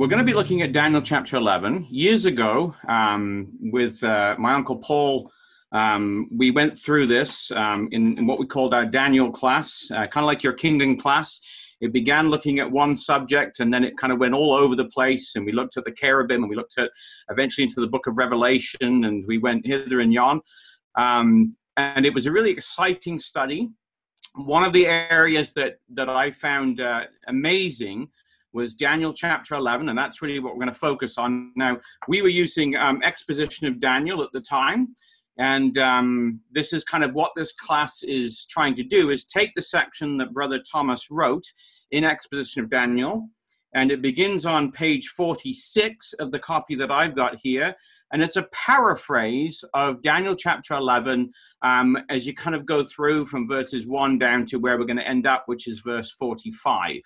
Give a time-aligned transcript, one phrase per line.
[0.00, 1.86] we're going to be looking at Daniel chapter 11.
[1.90, 5.30] Years ago, um, with uh, my uncle Paul,
[5.72, 10.06] um, we went through this um, in, in, what we called our Daniel class, uh,
[10.06, 11.38] kind of like your kingdom class.
[11.82, 14.86] It began looking at one subject and then it kind of went all over the
[14.86, 15.36] place.
[15.36, 16.90] And we looked at the cherubim and we looked at
[17.30, 20.40] eventually into the book of Revelation and we went hither and yon.
[20.96, 23.68] Um, and it was a really exciting study.
[24.34, 28.08] One of the areas that, that I found uh, amazing
[28.52, 31.52] was Daniel chapter 11, and that's really what we're going to focus on.
[31.56, 31.78] Now,
[32.08, 34.94] we were using um, exposition of Daniel at the time,
[35.38, 39.54] and um, this is kind of what this class is trying to do, is take
[39.54, 41.44] the section that Brother Thomas wrote
[41.90, 43.28] in exposition of Daniel,
[43.74, 47.74] and it begins on page 46 of the copy that I've got here,
[48.12, 51.30] and it's a paraphrase of Daniel chapter 11
[51.62, 54.96] um, as you kind of go through from verses 1 down to where we're going
[54.96, 57.00] to end up, which is verse 45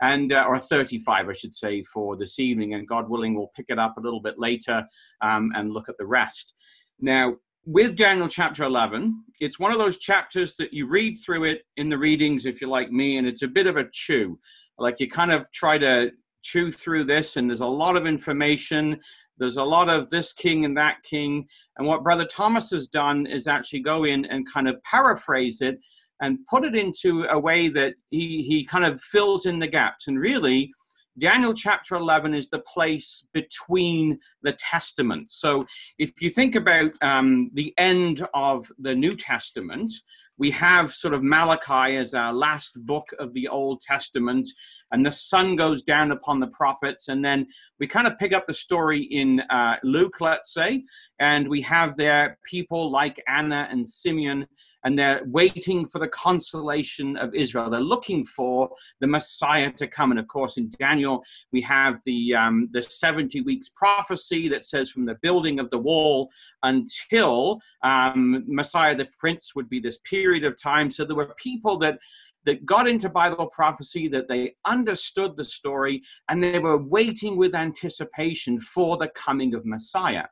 [0.00, 2.74] and uh, or 35, I should say, for this evening.
[2.74, 4.86] And God willing, we'll pick it up a little bit later
[5.22, 6.54] um, and look at the rest.
[7.00, 11.62] Now, with Daniel chapter 11, it's one of those chapters that you read through it
[11.76, 14.38] in the readings, if you're like me, and it's a bit of a chew.
[14.78, 16.10] Like you kind of try to
[16.42, 18.98] chew through this, and there's a lot of information.
[19.36, 21.46] There's a lot of this king and that king.
[21.76, 25.78] And what Brother Thomas has done is actually go in and kind of paraphrase it
[26.20, 30.08] and put it into a way that he, he kind of fills in the gaps.
[30.08, 30.70] And really,
[31.18, 35.40] Daniel chapter 11 is the place between the testaments.
[35.40, 35.66] So
[35.98, 39.92] if you think about um, the end of the New Testament,
[40.38, 44.46] we have sort of Malachi as our last book of the Old Testament,
[44.92, 47.08] and the sun goes down upon the prophets.
[47.08, 47.48] And then
[47.80, 50.84] we kind of pick up the story in uh, Luke, let's say,
[51.18, 54.46] and we have there people like Anna and Simeon
[54.88, 57.68] and they're waiting for the consolation of Israel.
[57.68, 58.70] They're looking for
[59.02, 60.12] the Messiah to come.
[60.12, 61.22] And of course, in Daniel,
[61.52, 65.76] we have the, um, the 70 weeks prophecy that says from the building of the
[65.76, 66.30] wall
[66.62, 70.90] until um, Messiah the Prince would be this period of time.
[70.90, 71.98] So there were people that
[72.46, 76.00] that got into Bible prophecy, that they understood the story,
[76.30, 80.24] and they were waiting with anticipation for the coming of Messiah.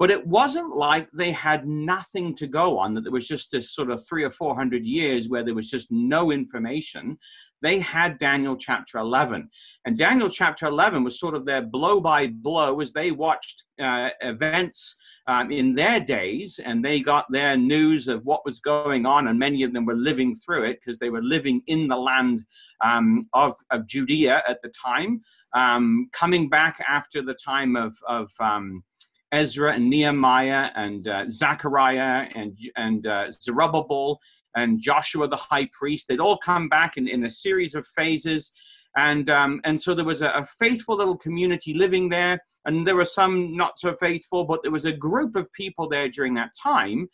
[0.00, 3.74] But it wasn't like they had nothing to go on, that there was just this
[3.74, 7.18] sort of three or four hundred years where there was just no information.
[7.60, 9.50] They had Daniel chapter 11.
[9.84, 14.08] And Daniel chapter 11 was sort of their blow by blow as they watched uh,
[14.22, 14.96] events
[15.26, 19.28] um, in their days and they got their news of what was going on.
[19.28, 22.42] And many of them were living through it because they were living in the land
[22.82, 25.20] um, of, of Judea at the time,
[25.54, 28.82] um, coming back after the time of, of um,
[29.32, 34.20] Ezra and Nehemiah and uh, Zechariah and, and uh, Zerubbabel
[34.56, 36.08] and Joshua the high priest.
[36.08, 38.52] They'd all come back in, in a series of phases.
[38.96, 42.96] And, um, and so there was a, a, faithful little community living there, and there
[42.96, 46.50] were some not so faithful, but there was a group of people there during that
[46.60, 47.08] time.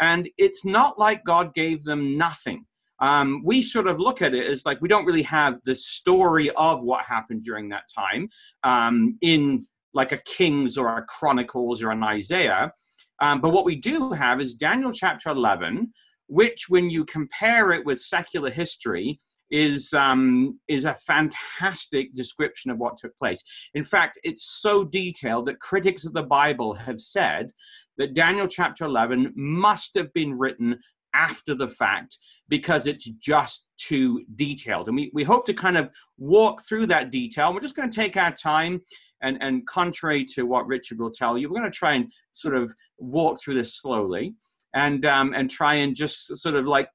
[0.00, 2.66] And it's not like God gave them nothing.
[3.00, 6.50] Um, we sort of look at it as like we don't really have the story
[6.50, 8.28] of what happened during that time
[8.62, 9.62] um, in
[9.94, 12.72] like a Kings or a Chronicles or an Isaiah.
[13.20, 15.92] Um, but what we do have is Daniel chapter 11,
[16.26, 22.78] which, when you compare it with secular history, is um, is a fantastic description of
[22.78, 23.42] what took place.
[23.74, 27.50] In fact, it's so detailed that critics of the Bible have said
[27.98, 30.78] that Daniel chapter 11 must have been written
[31.14, 32.18] after the fact
[32.48, 34.86] because it's just too detailed.
[34.86, 37.52] And we, we hope to kind of walk through that detail.
[37.52, 38.80] We're just going to take our time
[39.22, 42.54] and, and contrary to what Richard will tell you, we're going to try and sort
[42.54, 44.34] of walk through this slowly
[44.74, 46.88] and, um, and try and just sort of like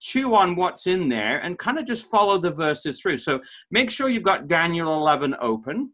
[0.00, 3.16] chew on what's in there and kind of just follow the verses through.
[3.16, 3.40] So
[3.70, 5.92] make sure you've got Daniel 11 open.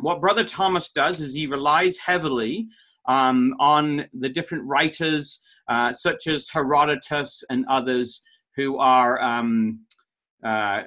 [0.00, 2.66] What Brother Thomas does is he relies heavily
[3.06, 8.22] um, on the different writers, uh, such as Herodotus and others,
[8.56, 9.84] who are um,
[10.44, 10.82] uh,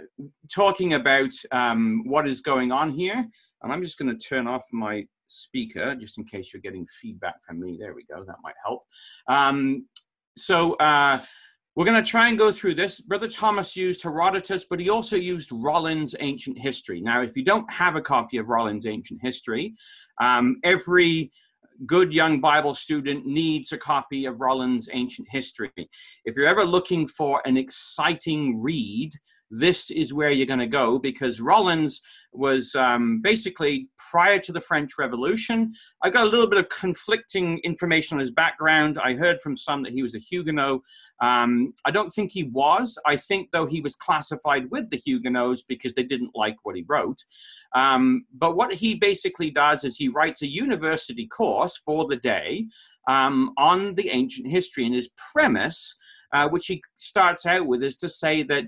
[0.54, 3.28] talking about um, what is going on here.
[3.64, 7.36] And I'm just going to turn off my speaker just in case you're getting feedback
[7.46, 7.78] from me.
[7.80, 8.24] There we go.
[8.24, 8.84] That might help.
[9.28, 9.86] Um,
[10.38, 11.20] so uh,
[11.76, 13.00] we're going to try and go through this.
[13.00, 17.02] Brother Thomas used Herodotus, but he also used Rollin's Ancient History.
[17.02, 19.74] Now, if you don't have a copy of Rollin's Ancient History,
[20.22, 21.32] um, every
[21.86, 25.72] good young Bible student needs a copy of Rollin's Ancient History.
[26.26, 29.12] If you're ever looking for an exciting read,
[29.52, 32.02] this is where you're going to go because Rollins
[32.34, 35.74] was um, basically prior to the French Revolution.
[36.02, 38.98] I got a little bit of conflicting information on his background.
[39.04, 40.82] I heard from some that he was a Huguenot.
[41.22, 42.98] Um, I don't think he was.
[43.06, 46.86] I think, though, he was classified with the Huguenots because they didn't like what he
[46.88, 47.24] wrote.
[47.76, 52.66] Um, but what he basically does is he writes a university course for the day
[53.10, 54.86] um, on the ancient history.
[54.86, 55.96] And his premise,
[56.34, 58.64] uh, which he starts out with, is to say that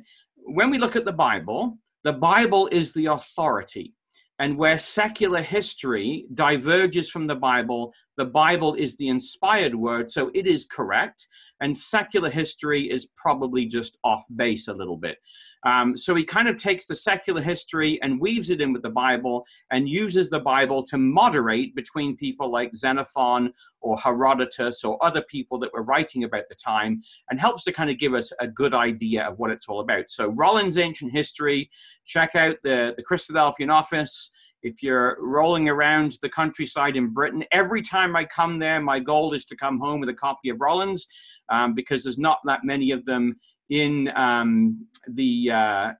[0.45, 3.93] when we look at the Bible, the Bible is the authority.
[4.39, 10.31] And where secular history diverges from the Bible, the Bible is the inspired word, so
[10.33, 11.27] it is correct.
[11.61, 15.17] And secular history is probably just off base a little bit.
[15.65, 18.89] Um, so he kind of takes the secular history and weaves it in with the
[18.89, 25.21] Bible and uses the Bible to moderate between people like Xenophon or Herodotus or other
[25.21, 28.47] people that were writing about the time and helps to kind of give us a
[28.47, 30.09] good idea of what it's all about.
[30.09, 31.69] So, Rollins Ancient History,
[32.05, 34.31] check out the, the Christadelphian office.
[34.63, 39.33] If you're rolling around the countryside in Britain, every time I come there, my goal
[39.33, 41.05] is to come home with a copy of Rollins
[41.49, 43.35] um, because there's not that many of them
[43.73, 45.91] in um, the uh,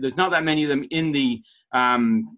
[0.00, 1.40] there's not that many of them in the
[1.72, 2.37] um,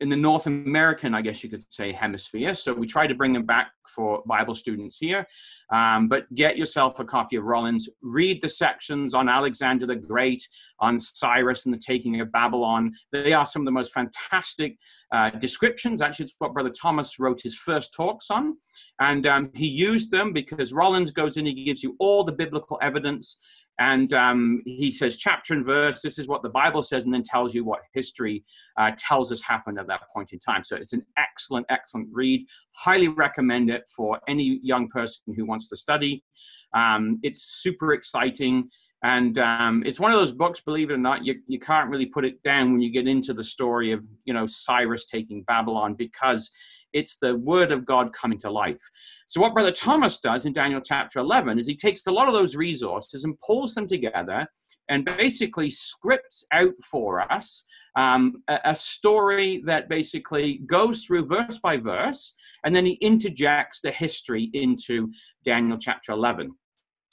[0.00, 2.54] in the North American, I guess you could say, hemisphere.
[2.54, 5.26] So we try to bring them back for Bible students here.
[5.72, 7.88] Um, but get yourself a copy of Rollins.
[8.02, 10.46] Read the sections on Alexander the Great,
[10.80, 12.92] on Cyrus and the taking of Babylon.
[13.10, 14.76] They are some of the most fantastic
[15.12, 16.02] uh, descriptions.
[16.02, 18.56] Actually, it's what Brother Thomas wrote his first talks on.
[19.00, 22.78] And um, he used them because Rollins goes in, he gives you all the biblical
[22.82, 23.38] evidence
[23.78, 27.22] and um, he says chapter and verse this is what the bible says and then
[27.22, 28.44] tells you what history
[28.78, 30.64] uh, tells us happened at that point in time.
[30.64, 32.46] So it's an excellent excellent read.
[32.74, 36.22] Highly recommend it for any young person who wants to study.
[36.74, 38.68] Um, it's super exciting.
[39.02, 42.06] And um, it's one of those books believe it or not you, you can't really
[42.06, 45.94] put it down when you get into the story of you know cyrus taking babylon
[45.94, 46.50] because
[46.96, 48.82] it's the word of god coming to life
[49.28, 52.34] so, what Brother Thomas does in Daniel chapter 11 is he takes a lot of
[52.34, 54.46] those resources and pulls them together
[54.88, 57.66] and basically scripts out for us
[57.96, 62.34] um, a, a, story that basically goes through verse by verse,
[62.64, 65.10] and then he interjects the history into
[65.44, 66.52] Daniel chapter 11.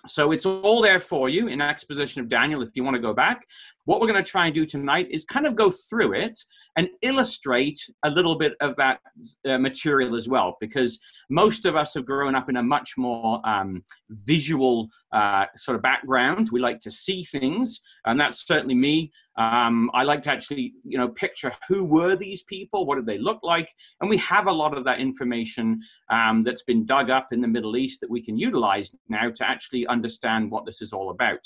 [0.05, 3.13] So it's all there for you in exposition of Daniel if you want to go
[3.13, 3.47] back.
[3.85, 6.39] What we're going to try and do tonight is kind of go through it
[6.77, 8.99] and illustrate a little bit of that
[9.45, 10.99] uh, material as well, because
[11.29, 15.81] most of us have grown up in a much more um, visual uh, sort of
[15.81, 16.49] background.
[16.51, 19.11] We like to see things, and that's certainly me.
[19.37, 23.17] Um, I like to actually, you know, picture who were these people, what did they
[23.17, 23.69] look like,
[23.99, 27.47] and we have a lot of that information um, that's been dug up in the
[27.47, 31.41] Middle East that we can utilize now to actually understand what this is all about.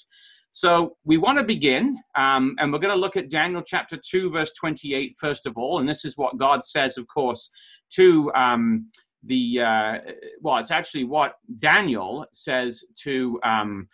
[0.52, 4.32] So we want to begin, um, and we're going to look at Daniel chapter 2,
[4.32, 5.80] verse 28, first of all.
[5.80, 7.50] And this is what God says, of course,
[7.92, 8.90] to um,
[9.24, 9.94] the, uh,
[10.42, 13.88] well, it's actually what Daniel says to um,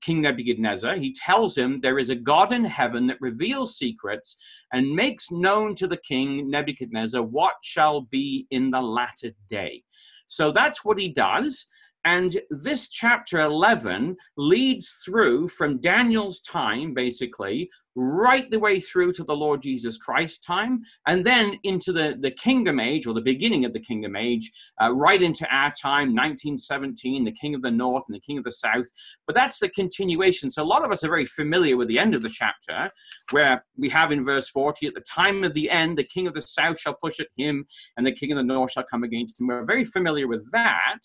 [0.00, 0.96] King Nebuchadnezzar.
[0.96, 4.36] He tells him there is a God in heaven that reveals secrets
[4.72, 9.82] and makes known to the king Nebuchadnezzar what shall be in the latter day.
[10.26, 11.66] So that's what he does.
[12.06, 19.24] And this chapter 11 leads through from Daniel's time, basically, right the way through to
[19.24, 23.64] the Lord Jesus Christ time, and then into the, the kingdom age or the beginning
[23.64, 28.04] of the kingdom age, uh, right into our time, 1917, the king of the north
[28.06, 28.86] and the king of the south.
[29.26, 30.48] But that's the continuation.
[30.48, 32.88] So a lot of us are very familiar with the end of the chapter,
[33.32, 36.34] where we have in verse 40, at the time of the end, the king of
[36.34, 39.40] the south shall push at him, and the king of the north shall come against
[39.40, 39.48] him.
[39.48, 41.00] We're very familiar with that.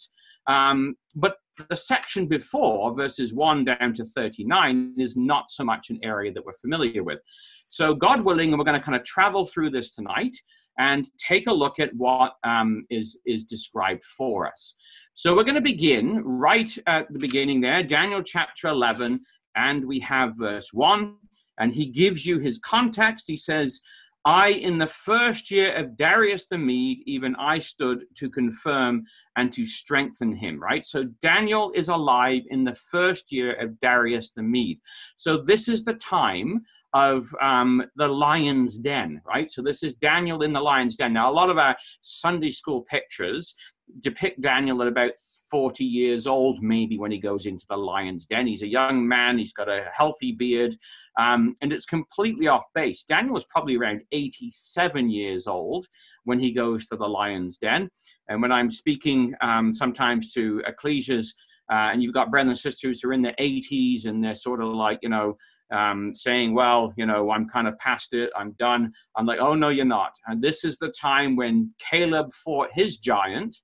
[0.48, 1.36] Um, but
[1.70, 6.46] the section before, verses 1 down to 39, is not so much an area that
[6.46, 7.20] we're familiar with.
[7.68, 10.36] So, God willing, we're going to kind of travel through this tonight
[10.80, 14.76] and take a look at what um, is is described for us.
[15.14, 19.22] So, we're going to begin right at the beginning there, Daniel chapter 11,
[19.56, 21.16] and we have verse 1.
[21.60, 23.26] And he gives you his context.
[23.28, 23.82] He says,
[24.26, 29.04] I, in the first year of Darius the Mede, even I stood to confirm
[29.36, 30.86] and to strengthen him, right?
[30.86, 34.80] So Daniel is alive in the first year of Darius the Mede.
[35.16, 36.62] So this is the time
[36.94, 39.50] of um, the lion's den, right?
[39.50, 41.14] So this is Daniel in the lion's den.
[41.14, 43.56] Now, a lot of our Sunday school pictures
[44.00, 45.12] depict Daniel at about
[45.50, 48.48] 40 years old, maybe when he goes into the lion's den.
[48.48, 50.76] He's a young man, he's got a healthy beard,
[51.20, 53.04] um, and it's completely off base.
[53.04, 55.88] Daniel was probably around 87 years old
[56.24, 57.90] when he goes to the lion's den.
[58.30, 61.28] And when I'm speaking um, sometimes to ecclesias,
[61.72, 64.62] uh, and you've got brothers and sisters who are in their 80s and they're sort
[64.62, 65.38] of like, you know,
[65.72, 68.92] um, saying, well, you know, I'm kind of past it, I'm done.
[69.16, 70.14] I'm like, oh, no, you're not.
[70.28, 73.56] And this is the time when Caleb fought his giant.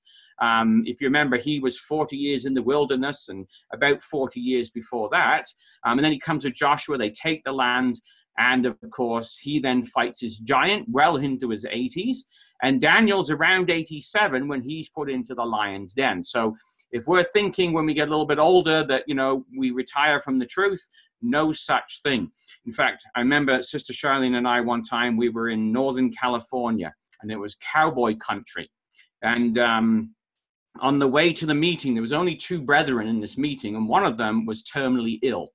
[0.41, 4.69] Um, if you remember, he was 40 years in the wilderness and about 40 years
[4.69, 5.45] before that.
[5.85, 7.99] Um, and then he comes to Joshua, they take the land.
[8.39, 12.17] And of course, he then fights his giant well into his 80s.
[12.61, 16.23] And Daniel's around 87 when he's put into the lion's den.
[16.23, 16.55] So
[16.91, 20.19] if we're thinking when we get a little bit older that, you know, we retire
[20.19, 20.81] from the truth,
[21.21, 22.31] no such thing.
[22.65, 26.93] In fact, I remember Sister Charlene and I one time, we were in Northern California
[27.21, 28.69] and it was cowboy country.
[29.23, 30.13] And um,
[30.79, 33.87] on the way to the meeting, there was only two brethren in this meeting, and
[33.87, 35.49] one of them was terminally ill.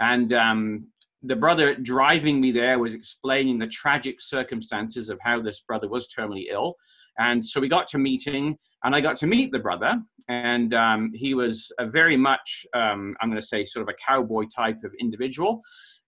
[0.00, 0.88] And um,
[1.22, 6.08] the brother driving me there was explaining the tragic circumstances of how this brother was
[6.08, 6.74] terminally ill.
[7.18, 11.12] And so we got to meeting, and I got to meet the brother, and um,
[11.14, 14.84] he was a very much, um, I'm going to say, sort of a cowboy type
[14.84, 15.60] of individual.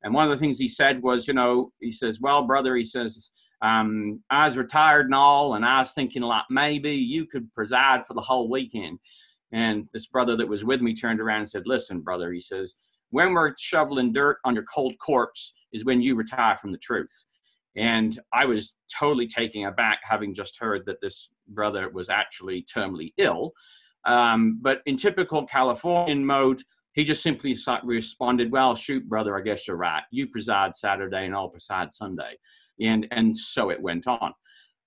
[0.03, 2.85] And one of the things he said was, you know, he says, "Well, brother," he
[2.85, 3.31] says,
[3.63, 8.07] um, I was retired and all, and I was thinking like maybe you could preside
[8.07, 8.99] for the whole weekend.
[9.53, 12.77] And this brother that was with me turned around and said, "Listen, brother," he says,
[13.11, 17.25] "when we're shoveling dirt on your cold corpse is when you retire from the truth."
[17.77, 23.13] And I was totally taken aback having just heard that this brother was actually terminally
[23.19, 23.53] ill.
[24.05, 29.69] Um, but in typical Californian mode, he just simply responded, Well, shoot, brother, I guess
[29.69, 30.03] you're right.
[30.11, 32.37] You preside Saturday and I'll preside Sunday
[32.81, 34.33] and and so it went on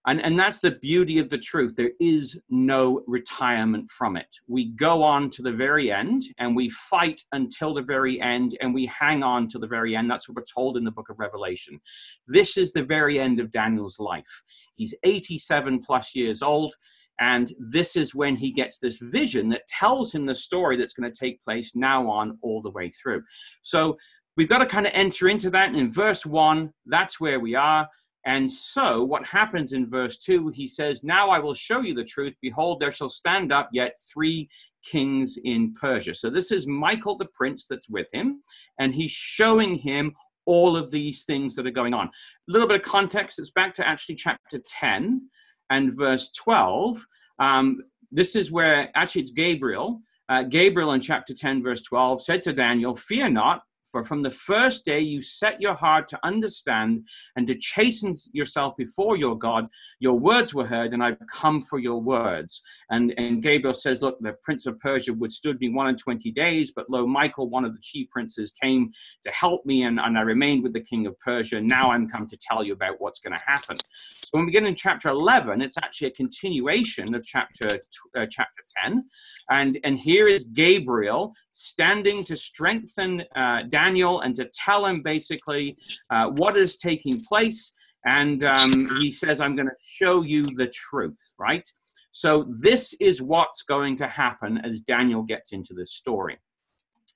[0.08, 1.76] and and that's the beauty of the truth.
[1.76, 4.28] There is no retirement from it.
[4.48, 8.74] We go on to the very end and we fight until the very end and
[8.74, 10.10] we hang on to the very end.
[10.10, 11.80] That's what we're told in the book of revelation.
[12.28, 14.42] This is the very end of daniel's life.
[14.76, 16.74] He's 87 plus years old
[17.20, 21.12] and this is when he gets this vision that tells him the story that's going
[21.12, 23.22] to take place now on all the way through.
[23.62, 23.98] So
[24.36, 25.68] we've got to kind of enter into that.
[25.68, 27.88] And in verse one, that's where we are.
[28.26, 32.04] And so, what happens in verse 2, he says, Now I will show you the
[32.04, 32.36] truth.
[32.42, 34.50] Behold, there shall stand up yet three
[34.84, 36.14] kings in Persia.
[36.14, 38.44] So, this is Michael the prince that's with him,
[38.80, 40.14] and he's showing him
[40.46, 42.08] all of these things that are going on.
[42.08, 42.12] A
[42.48, 45.30] little bit of context, it's back to actually chapter 10
[45.70, 47.06] and verse 12.
[47.40, 47.78] Um,
[48.12, 50.02] this is where actually it's Gabriel.
[50.30, 54.32] Uh, Gabriel in chapter 10, verse 12 said to Daniel, Fear not, for from the
[54.32, 59.68] first day you set your heart to understand and to chasten yourself before your God,
[60.00, 62.62] your words were heard, and I've come for your words.
[62.90, 66.72] And, and Gabriel says, Look, the prince of Persia withstood me one and twenty days,
[66.72, 68.92] but lo, Michael, one of the chief princes, came
[69.24, 71.60] to help me, and, and I remained with the king of Persia.
[71.62, 73.78] Now I'm come to tell you about what's going to happen.
[74.24, 77.80] So when we get in chapter 11, it's actually a continuation of chapter,
[78.16, 79.04] uh, chapter 10.
[79.50, 85.78] And, and here is Gabriel standing to strengthen uh, Daniel and to tell him basically
[86.10, 87.74] uh, what is taking place.
[88.06, 91.68] And um, he says, I'm going to show you the truth, right?
[92.14, 96.40] So, this is what's going to happen as Daniel gets into this story.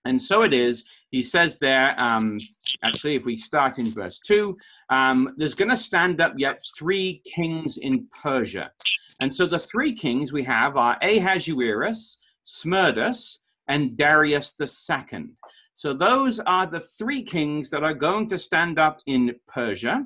[0.05, 2.39] And so it is, he says there, um,
[2.83, 4.55] actually, if we start in verse 2,
[4.91, 8.71] um, there's going to stand up yet three kings in Persia.
[9.19, 15.25] And so the three kings we have are Ahasuerus, Smerdis, and Darius II.
[15.73, 20.05] So those are the three kings that are going to stand up in Persia.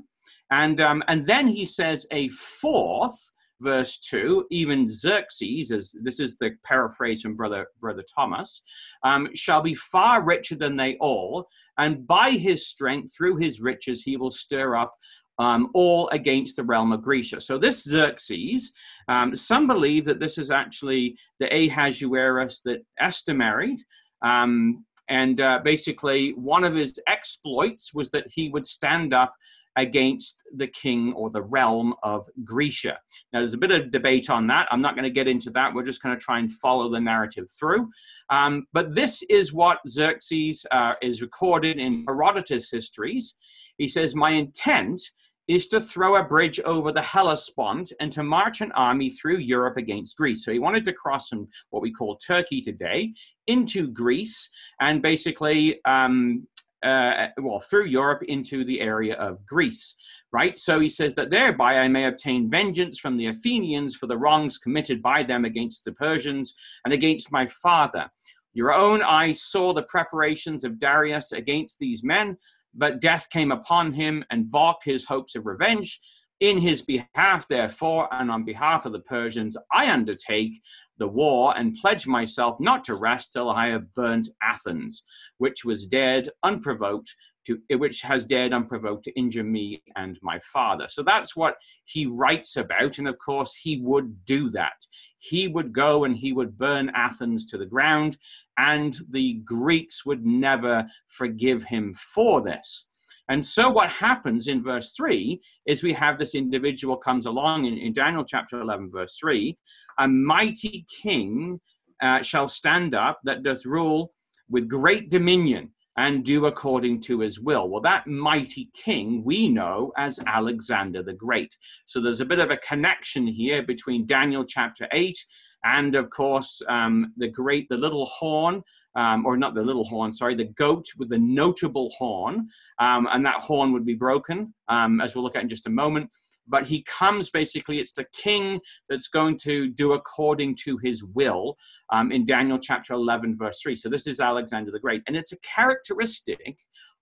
[0.52, 6.38] And, um, and then he says a fourth, verse 2, even Xerxes, as this is
[6.38, 8.64] the paraphrase from Brother, Brother Thomas,
[9.04, 11.48] um, shall be far richer than they all,
[11.78, 14.94] and by his strength, through his riches, he will stir up
[15.40, 17.42] um, all against the realm of Grecia.
[17.42, 18.72] So this Xerxes,
[19.08, 23.80] um, some believe that this is actually the Ahasuerus that Esther married.
[24.24, 29.34] Um, and uh, basically, one of his exploits was that he would stand up
[29.76, 33.00] against the king or the realm of Grecia.
[33.32, 34.68] Now, there's a bit of debate on that.
[34.72, 35.74] I'm not going to get into that.
[35.74, 37.90] We're just going to try and follow the narrative through.
[38.30, 43.36] Um, but this is what Xerxes uh, is recorded in Herodotus' histories.
[43.78, 45.02] He says, My intent
[45.50, 49.78] is to throw a bridge over the Hellespont and to march an army through Europe
[49.78, 50.46] against Greece.
[50.46, 53.14] So he wanted to cross from what we call Turkey today
[53.48, 54.48] into Greece
[54.80, 56.48] and basically, um,
[56.84, 59.96] uh, well, through Europe into the area of Greece.
[60.32, 60.56] Right?
[60.56, 64.60] So he says that thereby I may obtain vengeance from the Athenians for the wrongs
[64.60, 66.54] committed by them against the Persians
[66.86, 68.08] and against my father.
[68.54, 72.38] Your own eyes saw the preparations of Darius against these men,
[72.74, 76.00] but death came upon him and balked his hopes of revenge.
[76.40, 80.62] In his behalf, therefore, and on behalf of the Persians, I undertake
[80.98, 85.04] the war and pledge myself not to rest till I have burnt Athens,
[85.38, 87.14] which was dared unprovoked
[87.46, 90.88] to which has dared unprovoked to injure me and my father.
[90.90, 94.86] So that's what he writes about, and of course he would do that.
[95.20, 98.18] He would go and he would burn Athens to the ground,
[98.60, 102.86] and the Greeks would never forgive him for this.
[103.30, 107.78] And so what happens in verse 3 is we have this individual comes along in,
[107.78, 109.58] in Daniel chapter 11, verse 3
[110.00, 111.60] a mighty king
[112.02, 114.14] uh, shall stand up that doth rule
[114.50, 117.68] with great dominion and do according to his will.
[117.68, 121.56] Well, that mighty king we know as Alexander the Great.
[121.86, 125.18] So there's a bit of a connection here between Daniel chapter 8
[125.64, 128.64] and, of course, um, the great, the little horn.
[128.96, 132.50] Um, or not the little horn, sorry, the goat with the notable horn,
[132.80, 135.70] um, and that horn would be broken, um, as we'll look at in just a
[135.70, 136.10] moment
[136.50, 141.56] but he comes basically, it's the king that's going to do according to his will
[141.92, 143.76] um, in Daniel chapter 11, verse 3.
[143.76, 145.04] So this is Alexander the Great.
[145.08, 146.60] And it's a characteristic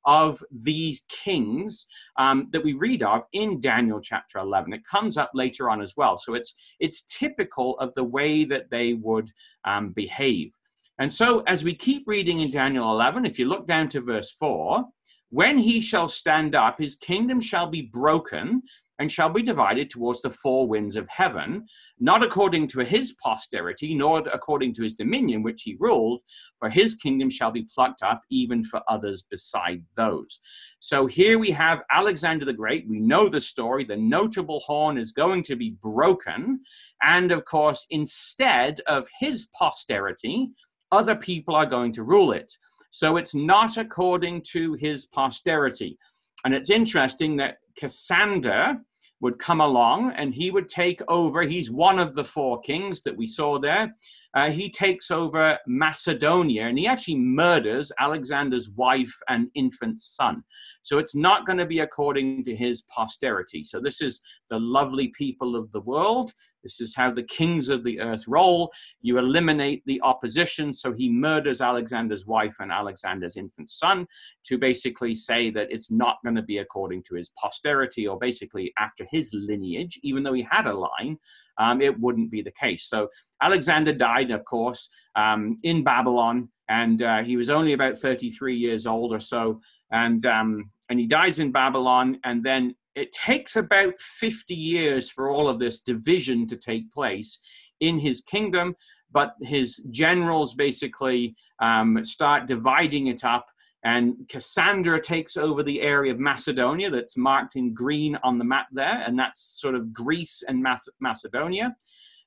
[0.07, 1.85] of these kings
[2.17, 4.73] um, that we read of in Daniel chapter 11.
[4.73, 6.17] It comes up later on as well.
[6.17, 9.29] So it's, it's typical of the way that they would
[9.65, 10.53] um, behave.
[10.99, 14.31] And so as we keep reading in Daniel 11, if you look down to verse
[14.31, 14.83] 4,
[15.29, 18.63] when he shall stand up, his kingdom shall be broken
[18.99, 21.65] and shall be divided towards the four winds of heaven,
[21.99, 26.21] not according to his posterity, nor according to his dominion which he ruled,
[26.59, 30.39] for his kingdom shall be plucked up even for others beside those.
[30.79, 32.87] So here we have Alexander the Great.
[32.89, 33.83] We know the story.
[33.83, 36.61] The notable horn is going to be broken.
[37.03, 40.49] And of course, instead of his posterity,
[40.91, 42.51] other people are going to rule it.
[42.91, 45.97] So it's not according to his posterity.
[46.45, 48.77] And it's interesting that Cassander
[49.19, 51.41] would come along and he would take over.
[51.41, 53.95] He's one of the four kings that we saw there.
[54.35, 60.43] Uh, he takes over Macedonia and he actually murders Alexander's wife and infant son.
[60.87, 63.65] So it's not going to be according to his posterity.
[63.65, 66.31] So this is the lovely people of the world.
[66.63, 68.71] This is how the kings of the earth roll.
[69.01, 70.71] You eliminate the opposition.
[70.71, 74.07] So he murders Alexander's wife and Alexander's infant son
[74.45, 78.71] to basically say that it's not going to be according to his posterity or basically
[78.79, 81.17] after his lineage, even though he had a line,
[81.57, 82.85] um, it wouldn't be the case.
[82.85, 83.09] So
[83.41, 88.87] Alexander died, of course, um, in Babylon, and uh, he was only about 33 years
[88.87, 89.59] old or so.
[89.91, 95.29] And um, and he dies in Babylon, and then it takes about 50 years for
[95.29, 97.39] all of this division to take place
[97.79, 98.75] in his kingdom,
[99.11, 103.45] but his generals basically um, start dividing it up.
[103.83, 108.67] And Cassander takes over the area of Macedonia that's marked in green on the map
[108.71, 110.65] there, and that's sort of Greece and
[110.99, 111.75] Macedonia.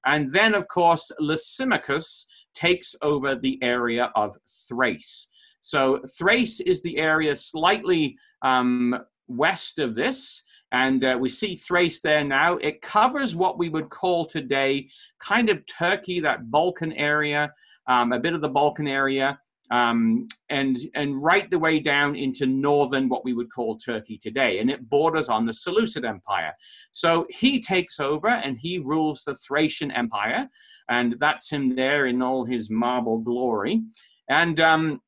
[0.07, 4.37] And then, of course, Lysimachus takes over the area of
[4.68, 5.29] Thrace.
[5.61, 8.98] So Thrace is the area slightly um,
[9.29, 10.42] west of this.
[10.72, 12.57] And uh, we see Thrace there now.
[12.59, 17.53] It covers what we would call today kind of Turkey, that Balkan area,
[17.88, 19.38] um, a bit of the Balkan area,
[19.72, 24.59] um, and, and right the way down into northern, what we would call Turkey today.
[24.59, 26.53] And it borders on the Seleucid Empire.
[26.92, 30.48] So he takes over and he rules the Thracian Empire.
[30.88, 33.83] And that's him there in all his marble glory.
[34.29, 35.00] And um,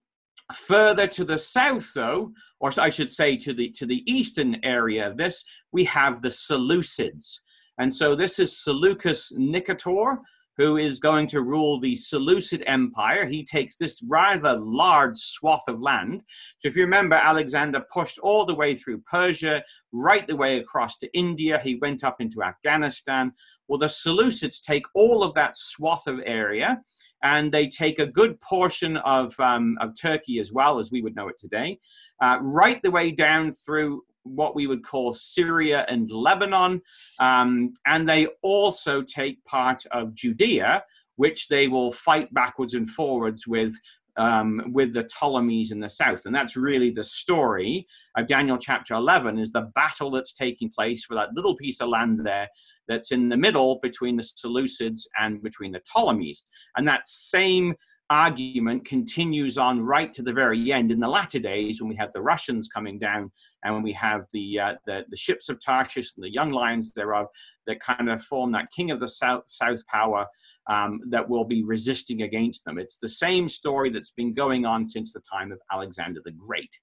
[0.55, 5.09] Further to the south, though, or I should say to the to the eastern area
[5.09, 7.41] of this, we have the Seleucids.
[7.79, 10.19] And so this is Seleucus Nicator,
[10.59, 13.27] who is going to rule the Seleucid Empire.
[13.27, 16.23] He takes this rather large swath of land.
[16.59, 19.63] So if you remember, Alexander pushed all the way through Persia,
[19.93, 21.59] right the way across to India.
[21.63, 23.33] He went up into Afghanistan.
[23.67, 26.83] Well, the Seleucids take all of that swath of area
[27.23, 31.15] and they take a good portion of, um, of Turkey as well as we would
[31.15, 31.79] know it today,
[32.21, 36.81] uh, right the way down through what we would call Syria and Lebanon,
[37.19, 40.85] um, and they also take part of Judea,
[41.17, 43.75] which they will fight backwards and forwards with.
[44.19, 48.93] Um, with the Ptolemies in the south, and that's really the story of Daniel chapter
[48.93, 52.47] 11 is the battle that's taking place for that little piece of land there
[52.89, 56.45] that's in the middle between the Seleucids and between the Ptolemies.
[56.77, 57.75] And that same
[58.13, 62.13] argument continues on right to the very end in the latter days when we have
[62.13, 63.31] the Russians coming down
[63.65, 66.93] and when we have the, uh, the, the, ships of Tarshish and the young lions
[66.93, 67.29] thereof
[67.67, 70.27] that kind of form that king of the south, south power
[70.71, 72.79] um, that will be resisting against them.
[72.79, 76.79] It's the same story that's been going on since the time of Alexander the Great.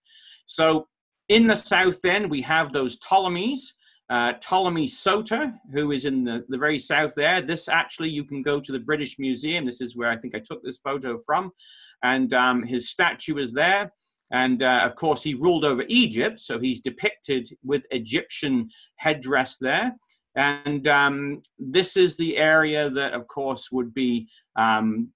[0.47, 0.87] So
[1.27, 3.75] in the south then we have those Ptolemies
[4.09, 7.41] uh, Ptolemy Soter, who is in the, the very south there.
[7.41, 9.65] This actually, you can go to the British Museum.
[9.65, 11.51] This is where I think I took this photo from.
[12.03, 13.91] And um, his statue is there.
[14.31, 19.95] And uh, of course, he ruled over Egypt, so he's depicted with Egyptian headdress there.
[20.35, 25.09] And um, this is the area that, of course, would be um,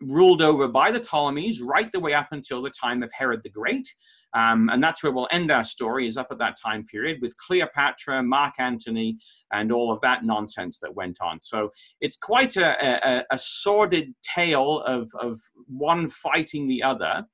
[0.00, 3.50] ruled over by the Ptolemies right the way up until the time of Herod the
[3.50, 3.88] Great.
[4.34, 7.36] Um, and that's where we'll end our story, is up at that time period with
[7.36, 9.18] Cleopatra, Mark Antony,
[9.52, 11.38] and all of that nonsense that went on.
[11.40, 17.24] So it's quite a, a, a sordid tale of, of one fighting the other.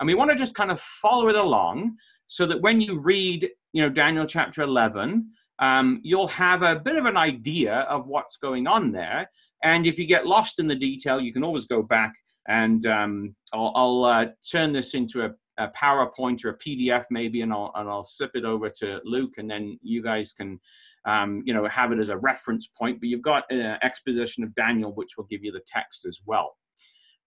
[0.00, 3.48] And we want to just kind of follow it along so that when you read,
[3.72, 8.36] you know, Daniel chapter 11, um, you'll have a bit of an idea of what's
[8.36, 9.28] going on there.
[9.64, 12.12] And if you get lost in the detail, you can always go back
[12.48, 17.42] and um, I'll, I'll uh, turn this into a, a, PowerPoint or a PDF maybe,
[17.42, 20.60] and I'll, and I'll slip it over to Luke, and then you guys can,
[21.04, 23.00] um, you know, have it as a reference point.
[23.00, 26.56] But you've got an exposition of Daniel, which will give you the text as well.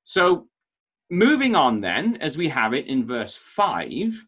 [0.03, 0.47] So
[1.09, 4.25] moving on then, as we have it in verse 5,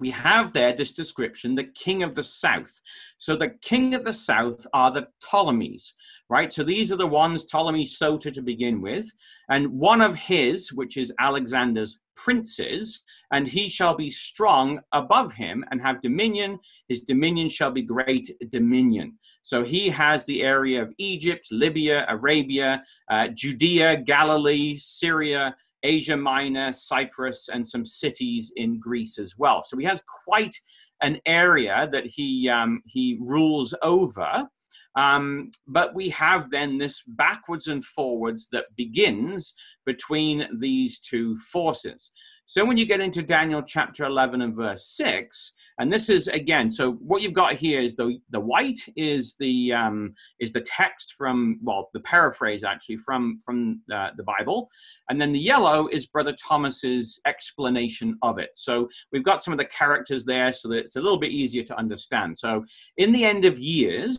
[0.00, 2.80] we have there this description, the king of the south.
[3.18, 5.94] So the king of the south are the Ptolemies,
[6.28, 6.52] right?
[6.52, 9.10] So these are the ones, Ptolemy Soter to begin with,
[9.48, 15.64] and one of his, which is Alexander's princes, and he shall be strong above him
[15.70, 16.58] and have dominion.
[16.88, 19.18] His dominion shall be great dominion.
[19.42, 26.72] So he has the area of Egypt, Libya, Arabia, uh, Judea, Galilee, Syria, Asia Minor,
[26.72, 29.62] Cyprus, and some cities in Greece as well.
[29.62, 30.54] So he has quite
[31.02, 34.48] an area that he um, he rules over.
[34.96, 42.12] Um, but we have then this backwards and forwards that begins between these two forces.
[42.46, 46.68] So when you get into Daniel chapter 11 and verse 6, and this is again,
[46.68, 51.14] so what you've got here is the the white is the um, is the text
[51.16, 54.68] from well the paraphrase actually from from uh, the Bible,
[55.08, 58.50] and then the yellow is Brother Thomas's explanation of it.
[58.54, 61.64] So we've got some of the characters there, so that it's a little bit easier
[61.64, 62.38] to understand.
[62.38, 62.62] So
[62.98, 64.16] in the end of years,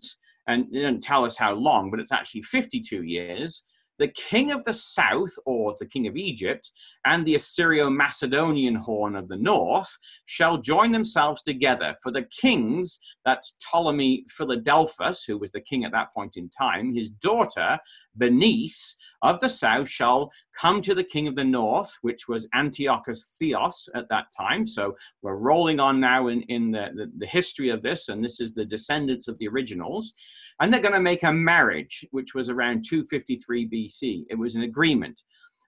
[0.47, 3.63] and it doesn't tell us how long, but it's actually 52 years
[3.97, 6.71] the king of the south, or the king of Egypt,
[7.05, 11.95] and the Assyrio Macedonian horn of the north shall join themselves together.
[12.01, 16.93] For the kings, that's Ptolemy Philadelphus, who was the king at that point in time,
[16.93, 17.77] his daughter
[18.15, 23.35] Bernice of the south shall come to the king of the north, which was Antiochus
[23.37, 24.65] Theos at that time.
[24.65, 28.39] So we're rolling on now in, in the, the, the history of this, and this
[28.39, 30.13] is the descendants of the originals.
[30.59, 34.25] And they're going to make a marriage, which was around 253 BC.
[34.29, 35.23] It was an agreement.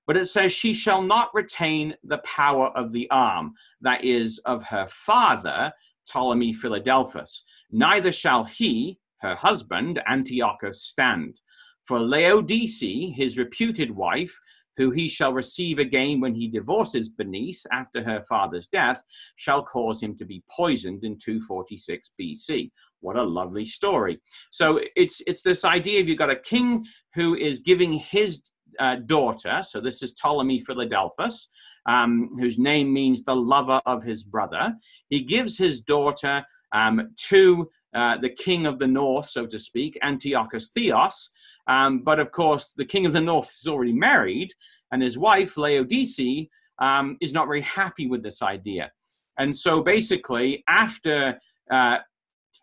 [0.06, 4.64] But it says, She shall not retain the power of the arm, that is, of
[4.64, 5.74] her father,
[6.08, 7.44] Ptolemy Philadelphus.
[7.72, 11.42] Neither shall he, her husband, Antiochus, stand.
[11.88, 14.38] For Laodice, his reputed wife,
[14.76, 19.04] who he shall receive again when he divorces Bernice after her father's death,
[19.36, 22.72] shall cause him to be poisoned in 246 BC.
[23.00, 24.20] What a lovely story.
[24.52, 28.44] So it's it's this idea of you've got a king who is giving his
[28.80, 31.50] uh, daughter, so this is Ptolemy Philadelphus,
[31.88, 34.76] um, whose name means the lover of his brother.
[35.10, 39.98] He gives his daughter um, to uh, the king of the north, so to speak,
[40.04, 41.32] Antiochus Theos.
[41.68, 44.54] Um, but of course, the king of the north is already married,
[44.92, 46.48] and his wife, Laodice,
[46.80, 48.92] um, is not very happy with this idea.
[49.38, 51.40] And so basically, after
[51.72, 51.98] uh,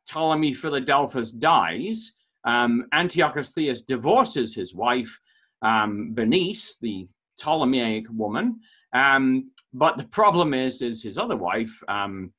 [0.08, 2.12] Ptolemy Philadelphus dies,
[2.44, 5.18] um, Antiochus Theos divorces his wife,
[5.62, 8.60] um, Bernice, the Ptolemaic woman.
[8.92, 12.32] Um, but the problem is, is his other wife um,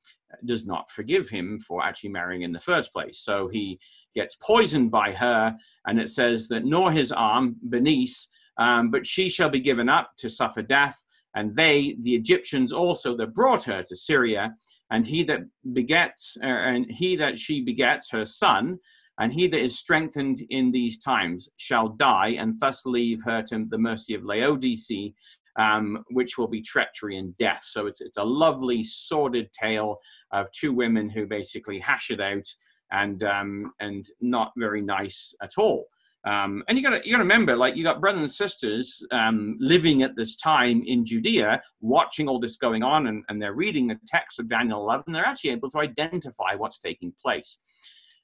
[0.45, 3.19] does not forgive him for actually marrying in the first place.
[3.19, 3.79] So he
[4.15, 9.29] gets poisoned by her, and it says that nor his arm, Bernice, um, but she
[9.29, 11.03] shall be given up to suffer death.
[11.35, 14.55] And they, the Egyptians also that brought her to Syria,
[14.89, 15.41] and he that
[15.73, 18.79] begets, uh, and he that she begets her son,
[19.19, 23.65] and he that is strengthened in these times shall die, and thus leave her to
[23.69, 25.13] the mercy of Laodice,
[25.59, 27.63] um, which will be treachery and death.
[27.63, 29.97] So it's it's a lovely sordid tale
[30.31, 32.47] of two women who basically hash it out,
[32.91, 35.85] and um, and not very nice at all.
[36.25, 39.57] Um, and you got you got to remember, like you got brothers and sisters um,
[39.59, 43.87] living at this time in Judea, watching all this going on, and, and they're reading
[43.87, 45.13] the text of Daniel 11.
[45.13, 47.59] They're actually able to identify what's taking place.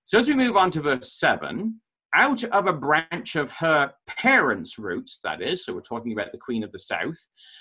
[0.04, 1.80] So as we move on to verse seven,
[2.14, 6.38] out of a branch of her parents' roots, that is, so we're talking about the
[6.38, 7.18] Queen of the South,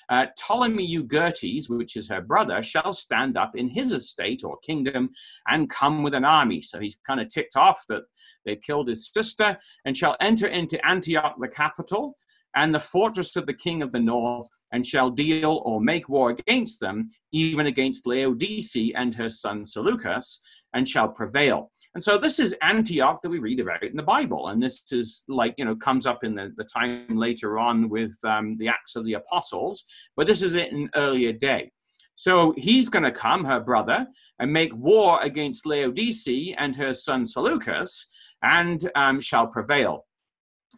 [0.09, 5.11] uh, Ptolemy Euergetes, which is her brother, shall stand up in his estate or kingdom
[5.49, 6.61] and come with an army.
[6.61, 8.03] So he's kind of ticked off that
[8.45, 12.17] they killed his sister and shall enter into Antioch, the capital,
[12.57, 16.31] and the fortress of the king of the north, and shall deal or make war
[16.31, 20.41] against them, even against Laodice and her son Seleucus,
[20.75, 21.71] and shall prevail.
[21.95, 24.49] And so this is Antioch that we read about in the Bible.
[24.49, 28.17] And this is like, you know, comes up in the, the time later on with
[28.25, 29.85] um, the Acts of the Apostles,
[30.17, 31.73] but this is in an earlier day.
[32.15, 34.07] So he's going to come, her brother,
[34.39, 38.07] and make war against Laodice and her son Seleucus,
[38.43, 40.05] and um, shall prevail.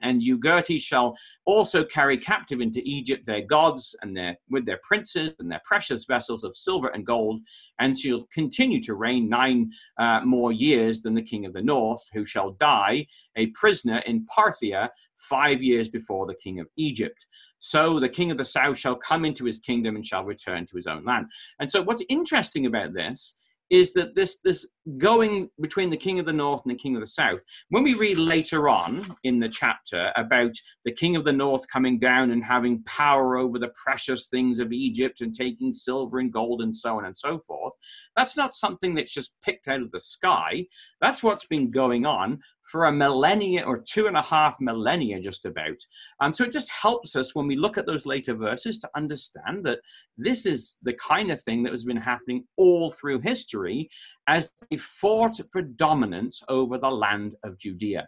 [0.00, 5.34] And Euergetes shall also carry captive into Egypt their gods and their with their princes
[5.38, 7.40] and their precious vessels of silver and gold,
[7.78, 12.02] and she'll continue to reign nine uh, more years than the king of the north,
[12.14, 17.26] who shall die a prisoner in Parthia five years before the king of Egypt.
[17.58, 20.76] So the king of the south shall come into his kingdom and shall return to
[20.76, 21.26] his own land.
[21.60, 23.36] And so, what's interesting about this
[23.72, 27.00] is that this this going between the king of the north and the king of
[27.00, 30.52] the south when we read later on in the chapter about
[30.84, 34.72] the king of the north coming down and having power over the precious things of
[34.72, 37.72] egypt and taking silver and gold and so on and so forth
[38.16, 40.66] that's not something that's just picked out of the sky.
[41.00, 45.44] That's what's been going on for a millennia or two and a half millennia, just
[45.44, 45.76] about.
[46.20, 49.64] Um, so it just helps us when we look at those later verses to understand
[49.64, 49.80] that
[50.16, 53.88] this is the kind of thing that has been happening all through history
[54.26, 58.06] as they fought for dominance over the land of Judea.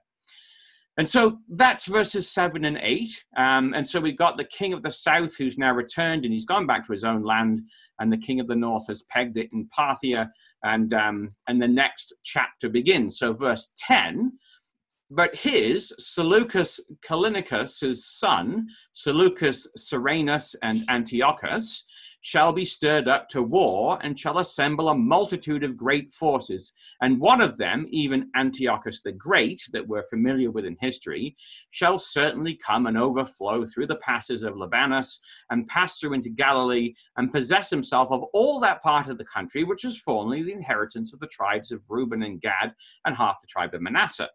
[0.97, 3.25] And so that's verses seven and eight.
[3.37, 6.45] Um, and so we've got the king of the south who's now returned and he's
[6.45, 7.63] gone back to his own land,
[7.99, 10.31] and the king of the north has pegged it in Parthia.
[10.63, 13.19] And, um, and the next chapter begins.
[13.19, 14.33] So, verse 10
[15.11, 21.85] but his, Seleucus Callinicus' son, Seleucus Ceraunus and Antiochus,
[22.25, 26.73] shall be stirred up to war and shall assemble a multitude of great forces.
[27.03, 31.37] And one of them, even Antiochus the Great, that we're familiar with in history,
[31.71, 35.19] shall certainly come and overflow through the passes of Libanus
[35.51, 39.63] and pass through into Galilee and possess himself of all that part of the country
[39.63, 42.73] which was formerly the inheritance of the tribes of Reuben and Gad
[43.05, 44.31] and half the tribe of Manasseh.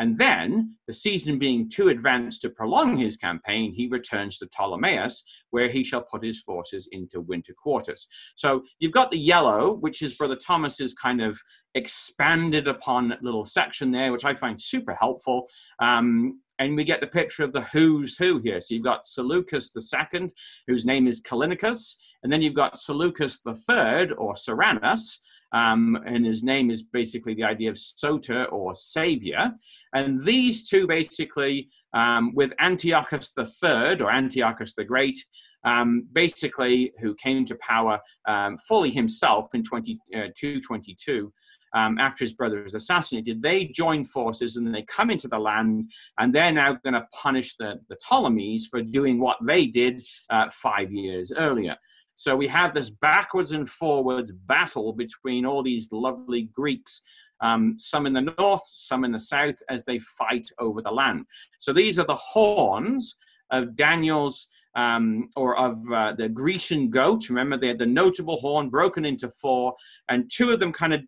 [0.00, 5.22] And then, the season being too advanced to prolong his campaign, he returns to Ptolemais,
[5.50, 8.08] where he shall put his forces into winter quarters.
[8.34, 11.38] So you've got the yellow, which is Brother Thomas's kind of
[11.74, 15.48] expanded upon little section there, which I find super helpful.
[15.80, 18.58] Um, and we get the picture of the who's who here.
[18.58, 20.28] So you've got Seleucus II,
[20.66, 25.18] whose name is Callinicus, and then you've got Seleucus III, or Ceraunus,
[25.52, 29.52] um, and his name is basically the idea of soter or savior.
[29.94, 35.18] And these two basically, um, with Antiochus III or Antiochus the Great,
[35.64, 41.26] um, basically who came to power um, fully himself in 2222.
[41.26, 41.30] Uh,
[41.72, 45.88] um, after his brother was assassinated, they join forces and they come into the land,
[46.18, 50.48] and they're now going to punish the, the Ptolemies for doing what they did uh,
[50.50, 51.76] five years earlier.
[52.20, 57.00] So we have this backwards and forwards battle between all these lovely Greeks,
[57.40, 61.24] um, some in the north, some in the south, as they fight over the land.
[61.60, 63.16] So these are the horns
[63.50, 67.30] of Daniel's um, or of uh, the Grecian goat.
[67.30, 69.74] Remember, they had the notable horn broken into four,
[70.10, 71.00] and two of them kind of